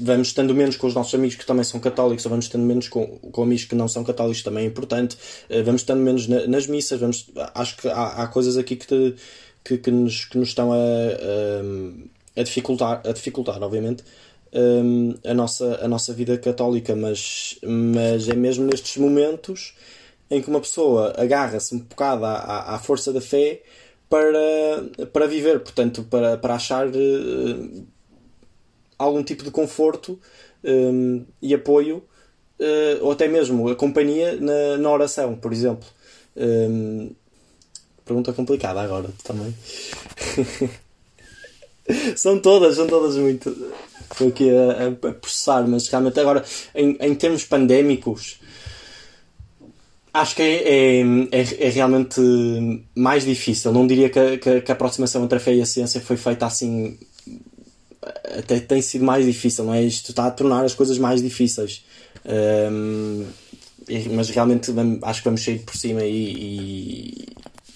vamos 0.00 0.28
estando 0.28 0.52
menos 0.52 0.74
com 0.76 0.88
os 0.88 0.94
nossos 0.94 1.14
amigos 1.14 1.36
que 1.36 1.46
também 1.46 1.62
são 1.62 1.78
católicos, 1.78 2.24
ou 2.24 2.30
vamos 2.30 2.46
estando 2.46 2.64
menos 2.64 2.88
com, 2.88 3.06
com 3.06 3.42
amigos 3.42 3.66
que 3.66 3.74
não 3.74 3.86
são 3.86 4.02
católicos, 4.02 4.42
também 4.42 4.64
é 4.64 4.66
importante, 4.66 5.16
vamos 5.64 5.82
estando 5.82 6.00
menos 6.00 6.26
na, 6.26 6.44
nas 6.48 6.66
missas, 6.66 6.98
vamos, 6.98 7.30
acho 7.54 7.76
que 7.76 7.86
há, 7.86 8.06
há 8.06 8.26
coisas 8.26 8.56
aqui 8.56 8.74
que, 8.74 8.86
te, 8.86 9.14
que, 9.62 9.78
que, 9.78 9.92
nos, 9.92 10.24
que 10.24 10.38
nos 10.38 10.48
estão 10.48 10.72
a, 10.72 10.76
a, 10.76 12.40
a 12.40 12.42
dificultar, 12.42 13.00
a 13.04 13.12
dificultar, 13.12 13.62
obviamente, 13.62 14.02
um, 14.52 15.14
a, 15.24 15.34
nossa, 15.34 15.80
a 15.82 15.88
nossa 15.88 16.12
vida 16.12 16.36
católica, 16.36 16.94
mas, 16.94 17.58
mas 17.62 18.28
é 18.28 18.34
mesmo 18.34 18.66
nestes 18.66 18.96
momentos 18.96 19.74
em 20.30 20.40
que 20.40 20.48
uma 20.48 20.60
pessoa 20.60 21.12
agarra-se 21.16 21.74
um 21.74 21.78
bocado 21.80 22.24
à, 22.24 22.74
à, 22.74 22.78
força 22.78 23.12
da 23.12 23.20
fé 23.20 23.62
para, 24.08 25.06
para 25.12 25.26
viver, 25.26 25.60
portanto, 25.60 26.04
para, 26.04 26.36
para 26.36 26.54
achar 26.54 26.86
uh, 26.86 27.86
algum 28.98 29.22
tipo 29.22 29.42
de 29.42 29.50
conforto 29.50 30.18
um, 30.64 31.24
e 31.40 31.54
apoio, 31.54 32.02
uh, 32.60 33.02
ou 33.04 33.12
até 33.12 33.28
mesmo 33.28 33.68
a 33.68 33.76
companhia 33.76 34.36
na, 34.40 34.78
na 34.78 34.90
oração, 34.90 35.34
por 35.34 35.52
exemplo. 35.52 35.86
Um, 36.36 37.10
pergunta 38.04 38.32
complicada 38.32 38.80
agora 38.80 39.10
também. 39.22 39.54
são 42.16 42.38
todas, 42.38 42.76
são 42.76 42.86
todas 42.86 43.16
muito 43.16 43.54
foi 44.14 44.28
aqui 44.28 44.50
a, 44.50 44.88
a, 45.08 45.12
processar, 45.12 45.66
mas 45.66 45.88
realmente 45.88 46.18
agora, 46.20 46.44
em, 46.74 46.96
em 47.00 47.14
termos 47.14 47.44
pandémicos, 47.44 48.40
acho 50.12 50.36
que 50.36 50.42
é, 50.42 51.00
é, 51.00 51.00
é, 51.30 51.66
é, 51.66 51.68
realmente 51.70 52.20
mais 52.94 53.24
difícil. 53.24 53.72
Não 53.72 53.86
diria 53.86 54.10
que, 54.10 54.38
que, 54.38 54.60
que, 54.60 54.72
a 54.72 54.74
aproximação 54.74 55.24
entre 55.24 55.38
a 55.38 55.40
fé 55.40 55.54
e 55.54 55.62
a 55.62 55.66
ciência 55.66 56.00
foi 56.00 56.16
feita 56.16 56.46
assim. 56.46 56.98
Até 58.38 58.60
tem 58.60 58.82
sido 58.82 59.04
mais 59.04 59.24
difícil, 59.24 59.64
não 59.64 59.74
é? 59.74 59.82
Isto 59.82 60.10
está 60.10 60.26
a 60.26 60.30
tornar 60.30 60.64
as 60.64 60.74
coisas 60.74 60.98
mais 60.98 61.22
difíceis. 61.22 61.84
Um, 62.24 63.26
mas 64.14 64.30
realmente 64.30 64.72
acho 65.02 65.20
que 65.20 65.24
vamos 65.24 65.42
sair 65.42 65.58
por 65.60 65.76
cima 65.76 66.04
e, 66.04 67.26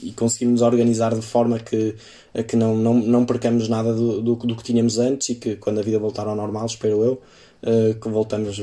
e, 0.01 0.09
e 0.09 0.12
conseguimos 0.12 0.62
organizar 0.62 1.14
de 1.14 1.22
forma 1.22 1.59
que 1.59 1.94
que 2.42 2.57
não, 2.57 2.77
não, 2.77 2.94
não 2.94 3.25
percamos 3.25 3.68
nada 3.68 3.94
do, 3.94 4.20
do, 4.20 4.35
do, 4.35 4.57
que 4.57 4.62
tínhamos 4.62 4.99
antes 4.99 5.31
e 5.31 5.35
que 5.37 5.57
quando 5.57 5.81
a 5.81 5.83
vida 5.83 5.99
voltar 5.99 6.27
ao 6.27 6.37
normal, 6.37 6.66
espero 6.66 7.03
eu, 7.03 7.22
uh, 7.62 7.94
que 7.99 8.09
voltamos, 8.09 8.61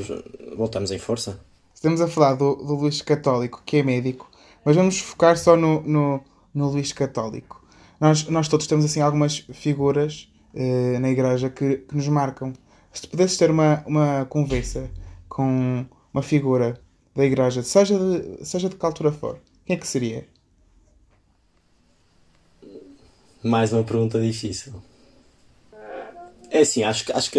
voltamos 0.56 0.90
em 0.90 0.98
força. 0.98 1.40
Estamos 1.74 2.00
a 2.00 2.08
falar 2.08 2.34
do, 2.34 2.54
do 2.54 2.74
Luís 2.74 3.02
Católico, 3.02 3.62
que 3.66 3.78
é 3.78 3.82
médico, 3.82 4.30
mas 4.64 4.76
vamos 4.76 4.98
focar 4.98 5.36
só 5.36 5.56
no, 5.56 5.82
no, 5.82 6.20
no 6.54 6.70
Luís 6.70 6.92
Católico. 6.92 7.62
Nós, 8.00 8.26
nós 8.28 8.48
todos 8.48 8.66
temos 8.66 8.84
assim 8.84 9.00
algumas 9.00 9.38
figuras 9.52 10.28
uh, 10.54 11.00
na 11.00 11.10
igreja 11.10 11.50
que, 11.50 11.78
que 11.78 11.96
nos 11.96 12.08
marcam. 12.08 12.52
Se 12.92 13.02
tu 13.02 13.08
pudesses 13.08 13.36
ter 13.36 13.50
uma, 13.50 13.82
uma 13.86 14.24
conversa 14.26 14.88
com 15.28 15.84
uma 16.12 16.22
figura 16.22 16.80
da 17.14 17.24
igreja, 17.24 17.62
seja 17.62 17.98
de, 17.98 18.44
seja 18.44 18.68
de 18.68 18.76
que 18.76 18.86
altura 18.86 19.10
for, 19.10 19.40
quem 19.66 19.74
é 19.74 19.78
que 19.78 19.86
seria? 19.86 20.26
Mais 23.44 23.74
uma 23.74 23.84
pergunta 23.84 24.18
difícil. 24.18 24.72
É 26.54 26.60
assim, 26.60 26.84
acho 26.84 27.04
que, 27.04 27.12
acho 27.12 27.32
que 27.32 27.38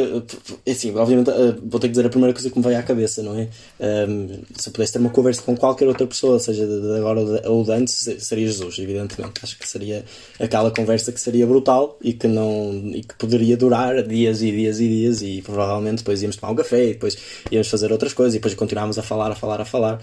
é 0.66 0.72
assim, 0.72 0.94
obviamente 0.94 1.30
eh, 1.30 1.56
vou 1.64 1.80
ter 1.80 1.88
que 1.88 1.92
dizer 1.92 2.06
a 2.06 2.10
primeira 2.10 2.34
coisa 2.34 2.50
que 2.50 2.58
me 2.60 2.66
veio 2.66 2.78
à 2.78 2.84
cabeça, 2.84 3.24
não 3.24 3.40
é? 3.40 3.48
Um, 3.80 4.42
se 4.54 4.68
eu 4.68 4.74
pudesse 4.74 4.92
ter 4.92 5.00
uma 5.00 5.10
conversa 5.10 5.42
com 5.42 5.56
qualquer 5.56 5.88
outra 5.88 6.06
pessoa, 6.06 6.38
seja 6.38 6.68
de 6.68 6.98
agora 6.98 7.22
ou 7.50 7.64
de 7.64 7.72
antes, 7.72 7.94
seria 8.20 8.46
Jesus, 8.46 8.78
evidentemente. 8.78 9.40
Acho 9.42 9.58
que 9.58 9.70
seria 9.70 10.04
aquela 10.38 10.70
conversa 10.70 11.14
que 11.14 11.22
seria 11.22 11.48
brutal 11.48 11.98
e 12.02 12.12
que 12.12 12.28
não 12.28 12.92
e 12.94 13.04
que 13.04 13.16
poderia 13.16 13.56
durar 13.56 14.04
dias 14.04 14.42
e 14.42 14.52
dias 14.52 14.82
e 14.82 14.88
dias 14.90 15.22
e 15.22 15.42
provavelmente 15.42 16.00
depois 16.00 16.22
íamos 16.22 16.36
tomar 16.36 16.52
um 16.52 16.56
café 16.58 16.84
e 16.84 16.94
depois 16.96 17.18
íamos 17.50 17.70
fazer 17.70 17.94
outras 17.94 18.12
coisas 18.12 18.34
e 18.36 18.40
depois 18.40 18.54
continuámos 18.54 19.00
a 19.00 19.02
falar, 19.02 19.32
a 19.32 19.36
falar, 19.36 19.62
a 19.62 19.66
falar. 19.66 20.02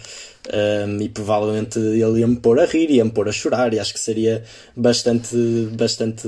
Um, 0.48 1.02
e 1.02 1.10
provavelmente 1.10 1.78
ele 1.78 2.20
ia 2.20 2.26
me 2.26 2.36
pôr 2.36 2.58
a 2.58 2.64
rir, 2.64 2.90
ia 2.90 3.04
me 3.04 3.10
pôr 3.10 3.28
a 3.28 3.32
chorar 3.32 3.74
e 3.74 3.78
acho 3.78 3.92
que 3.92 4.00
seria 4.00 4.42
bastante, 4.74 5.36
bastante 5.76 6.26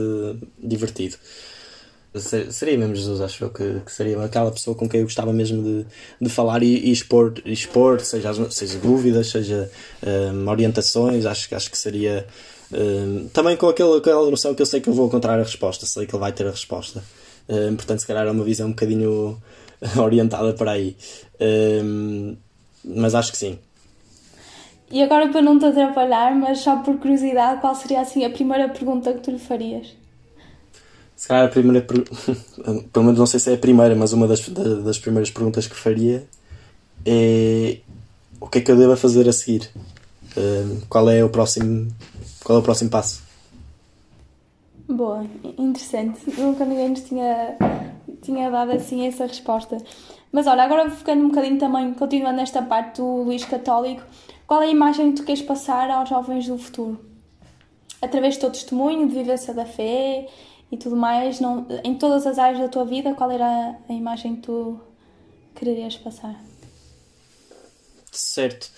divertido 0.62 1.16
seria 2.20 2.78
mesmo 2.78 2.94
Jesus, 2.94 3.20
acho 3.20 3.44
eu 3.44 3.50
que, 3.50 3.80
que, 3.84 3.92
seria 3.92 4.22
aquela 4.22 4.50
pessoa 4.50 4.76
com 4.76 4.88
quem 4.88 5.00
eu 5.00 5.06
gostava 5.06 5.32
mesmo 5.32 5.62
de, 5.62 5.86
de 6.20 6.28
falar 6.28 6.62
e, 6.62 6.76
e 6.76 6.92
expor, 6.92 7.34
expor 7.44 8.00
seja, 8.00 8.32
seja 8.50 8.78
dúvidas, 8.78 9.28
seja 9.28 9.70
um, 10.32 10.48
orientações, 10.48 11.26
acho, 11.26 11.54
acho 11.54 11.70
que 11.70 11.78
seria 11.78 12.26
um, 12.72 13.28
também 13.28 13.56
com 13.56 13.68
aquela, 13.68 13.98
aquela 13.98 14.30
noção 14.30 14.54
que 14.54 14.62
eu 14.62 14.66
sei 14.66 14.80
que 14.80 14.88
eu 14.88 14.94
vou 14.94 15.06
encontrar 15.06 15.38
a 15.38 15.42
resposta, 15.42 15.86
sei 15.86 16.06
que 16.06 16.14
ele 16.14 16.20
vai 16.20 16.32
ter 16.32 16.46
a 16.46 16.50
resposta. 16.50 17.02
Um, 17.48 17.76
portanto, 17.76 18.00
se 18.00 18.06
calhar 18.06 18.26
é 18.26 18.30
uma 18.30 18.44
visão 18.44 18.68
um 18.68 18.70
bocadinho 18.70 19.40
orientada 20.00 20.52
para 20.54 20.72
aí. 20.72 20.96
Um, 21.40 22.36
mas 22.84 23.14
acho 23.14 23.32
que 23.32 23.38
sim. 23.38 23.58
E 24.90 25.02
agora 25.02 25.28
para 25.28 25.42
não 25.42 25.58
te 25.58 25.64
atrapalhar, 25.64 26.34
mas 26.36 26.60
só 26.60 26.76
por 26.76 26.96
curiosidade, 26.98 27.60
qual 27.60 27.74
seria 27.74 28.00
assim 28.00 28.24
a 28.24 28.30
primeira 28.30 28.68
pergunta 28.68 29.12
que 29.12 29.20
tu 29.20 29.30
lhe 29.30 29.38
farias? 29.38 30.03
Se 31.16 31.28
calhar 31.28 31.46
a 31.46 31.48
primeira. 31.48 31.80
Pelo 32.92 33.04
menos 33.04 33.18
não 33.18 33.26
sei 33.26 33.40
se 33.40 33.50
é 33.50 33.54
a 33.54 33.58
primeira, 33.58 33.94
mas 33.94 34.12
uma 34.12 34.26
das, 34.26 34.46
das 34.48 34.98
primeiras 34.98 35.30
perguntas 35.30 35.66
que 35.66 35.76
faria 35.76 36.26
é. 37.04 37.78
O 38.40 38.48
que 38.48 38.58
é 38.58 38.60
que 38.60 38.70
eu 38.70 38.76
devo 38.76 38.96
fazer 38.96 39.28
a 39.28 39.32
seguir? 39.32 39.70
Uh, 40.36 40.82
qual 40.88 41.08
é 41.08 41.24
o 41.24 41.30
próximo. 41.30 41.88
Qual 42.42 42.58
é 42.58 42.60
o 42.60 42.64
próximo 42.64 42.90
passo? 42.90 43.22
Boa, 44.88 45.24
interessante. 45.56 46.20
Nunca 46.38 46.64
ninguém 46.64 46.90
nos 46.90 47.00
tinha, 47.00 47.56
tinha 48.20 48.50
dado 48.50 48.72
assim 48.72 49.06
essa 49.06 49.26
resposta. 49.26 49.78
Mas 50.30 50.46
olha, 50.46 50.64
agora 50.64 50.90
ficando 50.90 51.24
um 51.24 51.28
bocadinho 51.28 51.58
também, 51.58 51.94
continuando 51.94 52.36
nesta 52.36 52.60
parte 52.60 53.00
do 53.00 53.22
Luís 53.22 53.44
Católico, 53.44 54.02
qual 54.46 54.60
é 54.62 54.66
a 54.66 54.70
imagem 54.70 55.12
que 55.12 55.22
tu 55.22 55.24
queres 55.24 55.40
passar 55.40 55.90
aos 55.90 56.08
jovens 56.08 56.46
do 56.46 56.58
futuro? 56.58 57.00
Através 58.02 58.36
do 58.36 58.40
teu 58.40 58.50
testemunho 58.50 59.08
de 59.08 59.14
vivência 59.14 59.54
da 59.54 59.64
fé 59.64 60.28
e 60.70 60.76
tudo 60.76 60.96
mais, 60.96 61.40
não, 61.40 61.66
em 61.84 61.94
todas 61.94 62.26
as 62.26 62.38
áreas 62.38 62.60
da 62.60 62.68
tua 62.68 62.84
vida, 62.84 63.14
qual 63.14 63.30
era 63.30 63.76
a 63.88 63.92
imagem 63.92 64.36
que 64.36 64.42
tu 64.42 64.80
querias 65.54 65.96
passar? 65.96 66.42
Certo. 68.10 68.70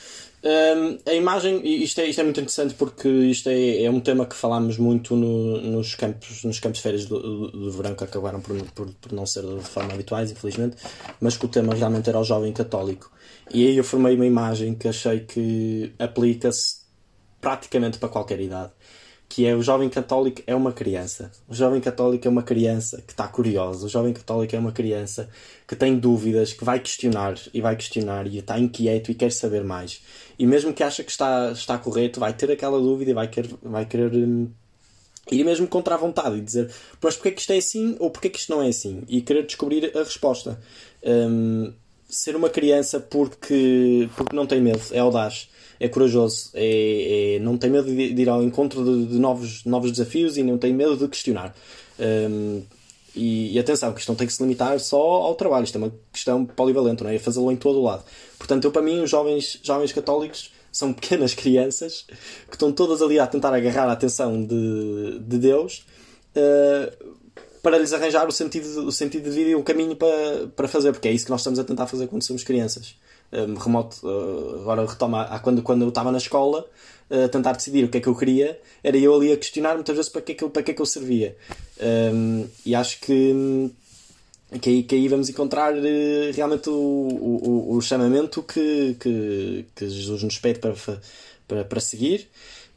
Um, 0.47 0.99
a 1.11 1.15
imagem, 1.15 1.61
isto 1.83 2.01
é, 2.01 2.07
isto 2.07 2.21
é 2.21 2.25
muito 2.25 2.39
interessante 2.39 2.75
porque 2.75 3.09
isto 3.09 3.49
é, 3.49 3.83
é 3.83 3.91
um 3.91 3.99
tema 3.99 4.25
que 4.27 4.37
falámos 4.37 4.79
muito 4.79 5.17
no, 5.17 5.61
nos, 5.61 5.95
campos, 5.97 6.45
nos 6.45 6.61
campos 6.61 6.81
férias 6.81 7.07
do, 7.07 7.51
do 7.51 7.71
verão 7.73 7.95
que 7.95 8.05
acabaram 8.05 8.41
por, 8.41 8.57
por, 8.73 8.93
por 8.95 9.13
não 9.13 9.27
ser 9.27 9.43
de 9.43 9.65
forma 9.65 9.93
habituais, 9.93 10.31
infelizmente, 10.31 10.77
mas 11.21 11.37
que 11.37 11.47
o 11.47 11.49
tema 11.49 11.75
realmente 11.75 12.09
era 12.09 12.21
o 12.21 12.25
jovem 12.25 12.53
católico. 12.53 13.11
E 13.53 13.67
aí 13.67 13.77
eu 13.77 13.83
formei 13.83 14.15
uma 14.15 14.27
imagem 14.27 14.75
que 14.75 14.87
achei 14.87 15.21
que 15.21 15.93
aplica-se 15.99 16.87
praticamente 17.41 17.99
para 17.99 18.09
qualquer 18.09 18.41
idade 18.41 18.73
que 19.29 19.47
é 19.47 19.55
o 19.55 19.63
jovem 19.63 19.89
católico 19.89 20.43
é 20.47 20.55
uma 20.55 20.73
criança. 20.73 21.31
O 21.49 21.55
jovem 21.55 21.81
católico 21.81 22.27
é 22.27 22.31
uma 22.31 22.43
criança 22.43 23.03
que 23.03 23.13
está 23.13 23.27
curiosa. 23.27 23.87
O 23.87 23.89
jovem 23.89 24.13
católico 24.13 24.55
é 24.55 24.59
uma 24.59 24.73
criança 24.73 25.29
que 25.67 25.75
tem 25.75 25.99
dúvidas, 25.99 26.53
que 26.53 26.65
vai 26.65 26.79
questionar 26.79 27.35
e 27.53 27.61
vai 27.61 27.75
questionar 27.77 28.27
e 28.27 28.39
está 28.39 28.59
inquieto 28.59 29.11
e 29.11 29.15
quer 29.15 29.33
saber 29.33 29.65
mais. 29.65 30.01
E 30.39 30.47
mesmo 30.47 30.73
que 30.73 30.83
acha 30.83 31.03
que 31.03 31.11
está, 31.11 31.51
está 31.51 31.77
correto, 31.77 32.21
vai 32.21 32.33
ter 32.33 32.51
aquela 32.51 32.79
dúvida 32.79 33.11
e 33.11 33.15
vai 33.15 33.29
querer, 33.29 33.51
vai 33.63 33.85
querer 33.85 34.15
hum, 34.15 34.49
ir 35.31 35.45
mesmo 35.45 35.67
contra 35.67 35.95
a 35.95 35.99
vontade 35.99 36.37
e 36.37 36.41
dizer 36.41 36.71
mas 37.03 37.17
porquê 37.17 37.33
que 37.33 37.41
isto 37.41 37.53
é 37.53 37.57
assim 37.57 37.97
ou 37.99 38.11
porquê 38.11 38.31
que 38.31 38.39
isto 38.39 38.53
não 38.53 38.63
é 38.63 38.69
assim? 38.69 39.03
E 39.09 39.21
querer 39.23 39.45
descobrir 39.45 39.91
a 39.97 40.05
resposta. 40.05 40.61
Hum, 41.05 41.73
ser 42.09 42.37
uma 42.37 42.49
criança 42.49 43.01
porque, 43.01 44.09
porque 44.17 44.37
não 44.37 44.47
tem 44.47 44.61
medo, 44.61 44.83
é 44.93 45.01
audaz 45.01 45.49
é 45.79 45.89
corajoso, 45.89 46.51
é, 46.55 47.37
é 47.37 47.39
não 47.41 47.57
tem 47.57 47.71
medo 47.71 47.87
de, 47.87 48.13
de, 48.13 48.23
ir 48.23 48.29
ao 48.29 48.43
encontro 48.43 48.85
de, 48.85 49.07
de, 49.07 49.19
novos, 49.19 49.65
novos 49.65 49.91
desafios 49.91 50.37
e 50.37 50.43
não 50.43 50.59
tem 50.59 50.73
medo 50.73 50.97
de 50.97 51.09
questionar. 51.09 51.55
Um, 51.99 52.63
e, 53.15 53.55
e, 53.55 53.59
atenção, 53.59 53.93
que 53.95 54.01
isto 54.01 54.09
não 54.11 54.17
tem 54.17 54.27
que 54.27 54.33
se 54.33 54.43
limitar 54.43 54.79
só 54.79 55.01
ao 55.01 55.35
trabalho, 55.35 55.65
isto 55.65 55.77
é 55.77 55.79
uma 55.79 55.93
questão 56.13 56.45
polivalente, 56.45 57.03
não 57.03 57.11
é? 57.11 57.17
é 57.17 57.19
fazê-lo 57.19 57.51
em 57.51 57.57
todo 57.57 57.79
o 57.79 57.83
lado. 57.83 58.05
Portanto, 58.37 58.65
eu 58.65 58.71
para 58.71 58.83
mim, 58.83 59.01
os 59.01 59.09
jovens, 59.09 59.59
jovens 59.63 59.91
católicos 59.93 60.53
são 60.71 60.93
pequenas 60.93 61.33
crianças 61.35 62.05
que 62.47 62.55
estão 62.55 62.71
todas 62.71 63.01
ali 63.01 63.19
a 63.19 63.27
tentar 63.27 63.55
agarrar 63.55 63.89
a 63.89 63.93
atenção 63.93 64.45
de, 64.45 65.19
de 65.21 65.39
Deus 65.39 65.87
uh, 66.37 67.15
para 67.63 67.79
lhes 67.79 67.95
arranjar 67.95 68.29
o 68.29 68.33
sentido, 68.33 68.87
o 68.87 68.93
sentido 68.93 69.25
de 69.25 69.31
vida 69.31 69.51
e 69.51 69.55
o 69.55 69.63
caminho 69.63 69.97
para, 69.97 70.49
para 70.55 70.69
fazer, 70.69 70.93
porque 70.93 71.09
é 71.09 71.13
isso 71.13 71.25
que 71.25 71.31
nós 71.31 71.41
estamos 71.41 71.59
a 71.59 71.65
tentar 71.65 71.87
fazer 71.87 72.07
quando 72.09 72.23
somos 72.23 72.45
crianças 72.45 72.95
um, 73.33 73.55
remoto, 73.55 74.07
uh, 74.07 74.61
agora 74.61 74.87
retoma, 74.87 75.23
a 75.23 75.39
quando, 75.39 75.63
quando 75.63 75.83
eu 75.83 75.89
estava 75.89 76.13
na 76.13 76.19
escola, 76.19 76.67
a 77.11 77.29
tentar 77.29 77.53
decidir 77.53 77.85
o 77.85 77.89
que 77.89 77.99
é 77.99 78.01
que 78.01 78.09
eu 78.09 78.17
queria, 78.17 78.59
era 78.83 78.97
eu 78.97 79.15
ali 79.15 79.33
a 79.33 79.37
questionar 79.37 79.75
muitas 79.75 79.95
vezes 79.95 80.11
para 80.11 80.23
que 80.23 80.33
é 80.33 80.35
que 80.35 80.45
eu, 80.45 80.51
para 80.51 80.63
que 80.63 80.71
é 80.73 80.75
que 80.75 80.83
eu 80.83 80.87
servia. 80.87 81.37
Um, 81.81 82.47
e 82.65 82.75
acho 82.75 83.01
que, 83.01 83.71
que, 84.61 84.71
aí, 84.71 84.83
que 84.83 84.95
aí 84.95 85.09
vamos 85.09 85.29
encontrar 85.29 85.75
uh, 85.75 86.33
realmente 86.35 86.69
o, 86.69 86.73
o, 86.73 87.77
o 87.77 87.81
chamamento 87.81 88.43
que, 88.43 88.97
que, 88.99 89.67
que 89.75 89.89
Jesus 89.89 90.23
nos 90.23 90.39
pede 90.39 90.59
para, 90.59 90.75
para, 91.47 91.65
para 91.65 91.81
seguir 91.81 92.29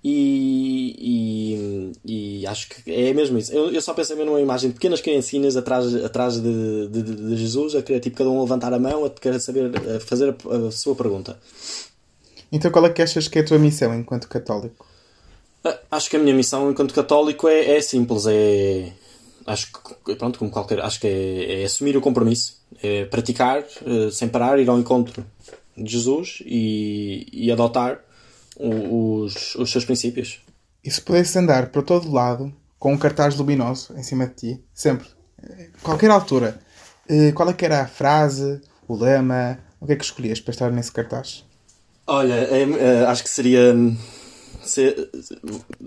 e, 0.04 1.92
e, 2.06 2.42
e, 2.42 2.48
acho 2.48 2.70
que 2.70 2.92
é 2.92 3.14
mesmo 3.14 3.38
isso. 3.38 3.52
Eu, 3.52 3.72
eu 3.72 3.82
só 3.82 3.94
pensei 3.94 4.16
mesmo 4.16 4.32
numa 4.32 4.42
imagem 4.42 4.70
de 4.70 4.76
pequenas 4.76 5.02
criancinhas 5.02 5.58
atrás, 5.58 5.94
atrás 5.94 6.42
de, 6.42 6.88
de, 6.88 7.04
de, 7.04 7.38
Jesus, 7.38 7.76
a 7.76 7.82
querer 7.82 8.00
tipo, 8.00 8.18
cada 8.18 8.30
um 8.30 8.42
levantar 8.42 8.74
a 8.74 8.80
mão, 8.80 9.04
a 9.04 9.10
querer 9.10 9.40
saber, 9.40 9.72
a 9.96 10.00
fazer 10.00 10.30
a, 10.30 10.68
a, 10.68 10.72
sua 10.72 10.96
pergunta. 10.96 11.38
Então, 12.52 12.72
qual 12.72 12.86
é 12.86 12.90
que 12.90 13.02
achas 13.02 13.28
que 13.28 13.40
é 13.40 13.42
a 13.42 13.46
tua 13.46 13.60
missão 13.60 13.94
enquanto 13.94 14.28
católico? 14.30 14.86
Ah, 15.64 15.78
acho 15.92 16.10
que 16.10 16.16
a 16.16 16.20
minha 16.20 16.34
missão 16.34 16.72
enquanto 16.72 16.94
católico 16.94 17.48
é, 17.48 17.78
é 17.78 17.82
simples, 17.82 18.26
é 18.26 18.94
acho 19.46 19.72
que 20.06 20.16
pronto, 20.16 20.40
como 20.40 20.52
qualquer, 20.52 20.80
acho 20.80 21.00
que 21.00 21.08
é, 21.08 21.62
é 21.62 21.66
assumir 21.66 21.98
o 21.98 22.02
compromisso, 22.02 22.58
é 22.82 23.06
praticar 23.06 23.66
eh, 23.86 24.12
sem 24.12 24.28
parar, 24.28 24.60
ir 24.60 24.70
ao 24.70 24.80
encontro 24.80 25.26
de 25.76 25.92
Jesus 25.92 26.42
e, 26.46 27.28
e 27.34 27.52
adotar 27.52 28.00
os, 28.60 29.56
os 29.56 29.72
seus 29.72 29.86
princípios. 29.86 30.42
E 30.84 30.92
se 30.92 31.02
pudesse 31.02 31.38
andar 31.38 31.68
para 31.68 31.82
todo 31.82 32.12
lado 32.12 32.54
com 32.78 32.94
um 32.94 32.98
cartaz 32.98 33.36
luminoso 33.36 33.94
em 33.98 34.04
cima 34.04 34.28
de 34.28 34.34
ti, 34.34 34.64
sempre, 34.74 35.08
qualquer 35.82 36.10
altura, 36.10 36.60
eh, 37.08 37.32
qual 37.34 37.50
é 37.50 37.54
que 37.54 37.66
era 37.66 37.82
a 37.82 37.88
frase, 37.88 38.62
o 38.88 38.96
lema, 38.96 39.60
o 39.80 39.86
que 39.86 39.94
é 39.94 39.96
que 39.96 40.04
escolhias 40.04 40.40
para 40.40 40.52
estar 40.52 40.72
nesse 40.72 40.92
cartaz? 40.92 41.44
Olha, 42.08 42.34
é, 42.34 42.64
é, 42.64 43.06
acho 43.06 43.24
que 43.24 43.30
seria 43.30 43.76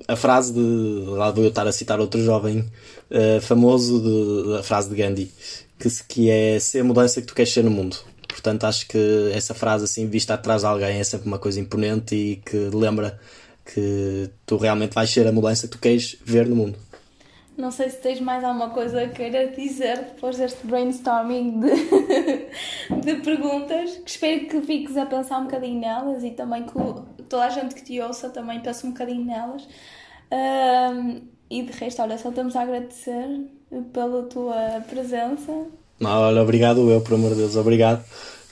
a 0.09 0.17
frase 0.17 0.53
de. 0.53 1.05
Lá 1.11 1.31
vou 1.31 1.45
eu 1.45 1.51
estar 1.51 1.67
a 1.67 1.73
citar 1.73 2.01
outro 2.01 2.23
jovem 2.23 2.61
uh, 3.11 3.41
famoso, 3.41 4.01
de, 4.01 4.59
a 4.59 4.63
frase 4.63 4.89
de 4.89 4.97
Gandhi, 4.97 5.33
que, 5.79 5.89
que 6.09 6.31
é 6.31 6.59
ser 6.59 6.81
a 6.81 6.85
mudança 6.85 7.21
que 7.21 7.27
tu 7.27 7.35
queres 7.35 7.53
ser 7.53 7.65
no 7.65 7.71
mundo. 7.71 7.97
Portanto, 8.33 8.65
acho 8.65 8.89
que 8.89 9.31
essa 9.35 9.53
frase 9.53 9.85
assim, 9.85 10.09
vista 10.09 10.35
atrás 10.35 10.63
de 10.63 10.67
alguém, 10.67 10.99
é 10.99 11.05
sempre 11.05 11.29
uma 11.29 11.39
coisa 11.39 11.61
imponente 11.61 12.15
e 12.15 12.37
que 12.37 12.57
lembra 12.73 13.21
que 13.65 14.31
tu 14.47 14.57
realmente 14.57 14.95
vais 14.95 15.11
ser 15.11 15.27
a 15.27 15.33
mudança 15.33 15.69
que 15.69 15.73
tu 15.73 15.79
queres 15.79 16.17
ver 16.25 16.49
no 16.49 16.57
mundo. 16.57 16.79
Não 17.57 17.71
sei 17.71 17.91
se 17.91 17.99
tens 17.99 18.19
mais 18.19 18.43
alguma 18.43 18.71
coisa 18.71 19.03
a 19.03 19.09
queira 19.09 19.49
dizer 19.49 19.99
depois 19.99 20.39
deste 20.39 20.67
brainstorming 20.67 21.61
de, 21.61 23.05
de 23.05 23.15
perguntas, 23.17 23.99
que 23.99 24.11
espero 24.11 24.49
que 24.49 24.63
fiques 24.63 24.97
a 24.97 25.05
pensar 25.05 25.39
um 25.39 25.45
bocadinho 25.45 25.79
nelas 25.79 26.25
e 26.25 26.31
também 26.31 26.65
que 26.65 26.73
toda 27.29 27.45
a 27.45 27.51
gente 27.51 27.75
que 27.75 27.85
te 27.85 28.01
ouça 28.01 28.31
também 28.31 28.61
pense 28.61 28.87
um 28.87 28.93
bocadinho 28.93 29.27
nelas. 29.27 29.69
Um, 30.33 31.21
e 31.51 31.63
de 31.63 31.73
resto, 31.73 32.01
olha, 32.01 32.17
só 32.17 32.31
estamos 32.31 32.57
a 32.57 32.63
agradecer 32.63 33.47
pela 33.93 34.23
tua 34.23 34.83
presença 34.89 35.67
não, 36.03 36.21
olha, 36.21 36.43
obrigado 36.43 36.91
eu, 36.91 37.01
por 37.01 37.15
amor 37.15 37.31
de 37.31 37.37
Deus, 37.37 37.57
obrigado 37.57 38.05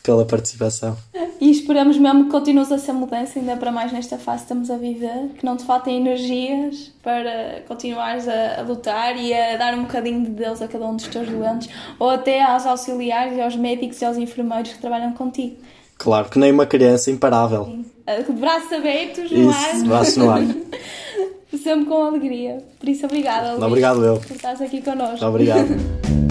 pela 0.03 0.25
participação. 0.25 0.97
E 1.41 1.51
esperamos 1.51 1.99
mesmo 1.99 2.25
que 2.25 2.31
continues 2.31 2.71
a 2.71 2.79
ser 2.79 2.93
mudança, 2.93 3.39
ainda 3.39 3.57
para 3.57 3.71
mais 3.71 3.93
nesta 3.93 4.19
fase 4.19 4.39
que 4.39 4.45
estamos 4.45 4.71
a 4.71 4.77
viver, 4.77 5.31
que 5.39 5.45
não 5.45 5.57
te 5.57 5.65
faltem 5.65 5.97
energias 5.97 6.93
para 7.03 7.63
continuares 7.67 8.29
a, 8.29 8.61
a, 8.61 8.63
lutar 8.63 9.17
e 9.17 9.35
a 9.35 9.57
dar 9.57 9.75
um 9.75 9.83
bocadinho 9.83 10.23
de 10.23 10.31
Deus 10.31 10.63
a 10.63 10.69
cada 10.69 10.87
um 10.87 10.97
dos 10.97 11.07
teus 11.09 11.29
doentes, 11.29 11.69
ou 11.99 12.09
até 12.09 12.43
aos 12.43 12.67
auxiliares 12.67 13.37
e 13.37 13.41
aos 13.41 13.57
médicos 13.57 14.01
e 14.01 14.05
aos 14.05 14.17
enfermeiros 14.17 14.73
que 14.73 14.79
trabalham 14.79 15.13
contigo. 15.13 15.57
Claro, 15.99 16.29
que 16.31 16.39
nem 16.39 16.53
uma 16.53 16.67
criança 16.67 17.11
imparável. 17.11 17.65
Sim. 17.65 17.85
Braços 18.33 18.73
abertos 18.73 19.31
no 19.31 19.51
isso, 19.51 19.67
ar. 19.67 19.85
braços 19.85 20.17
no 20.17 20.31
ar. 20.31 20.43
Sempre 21.63 21.87
com 21.87 22.05
alegria. 22.05 22.65
Por 22.79 22.89
isso, 22.89 23.05
obrigada, 23.05 23.53
Luís. 23.53 23.63
Obrigado 23.63 24.05
eu. 24.05 24.17
Por 24.17 24.31
estás 24.35 24.61
aqui 24.63 24.81
connosco. 24.81 25.25
Obrigado. 25.27 25.69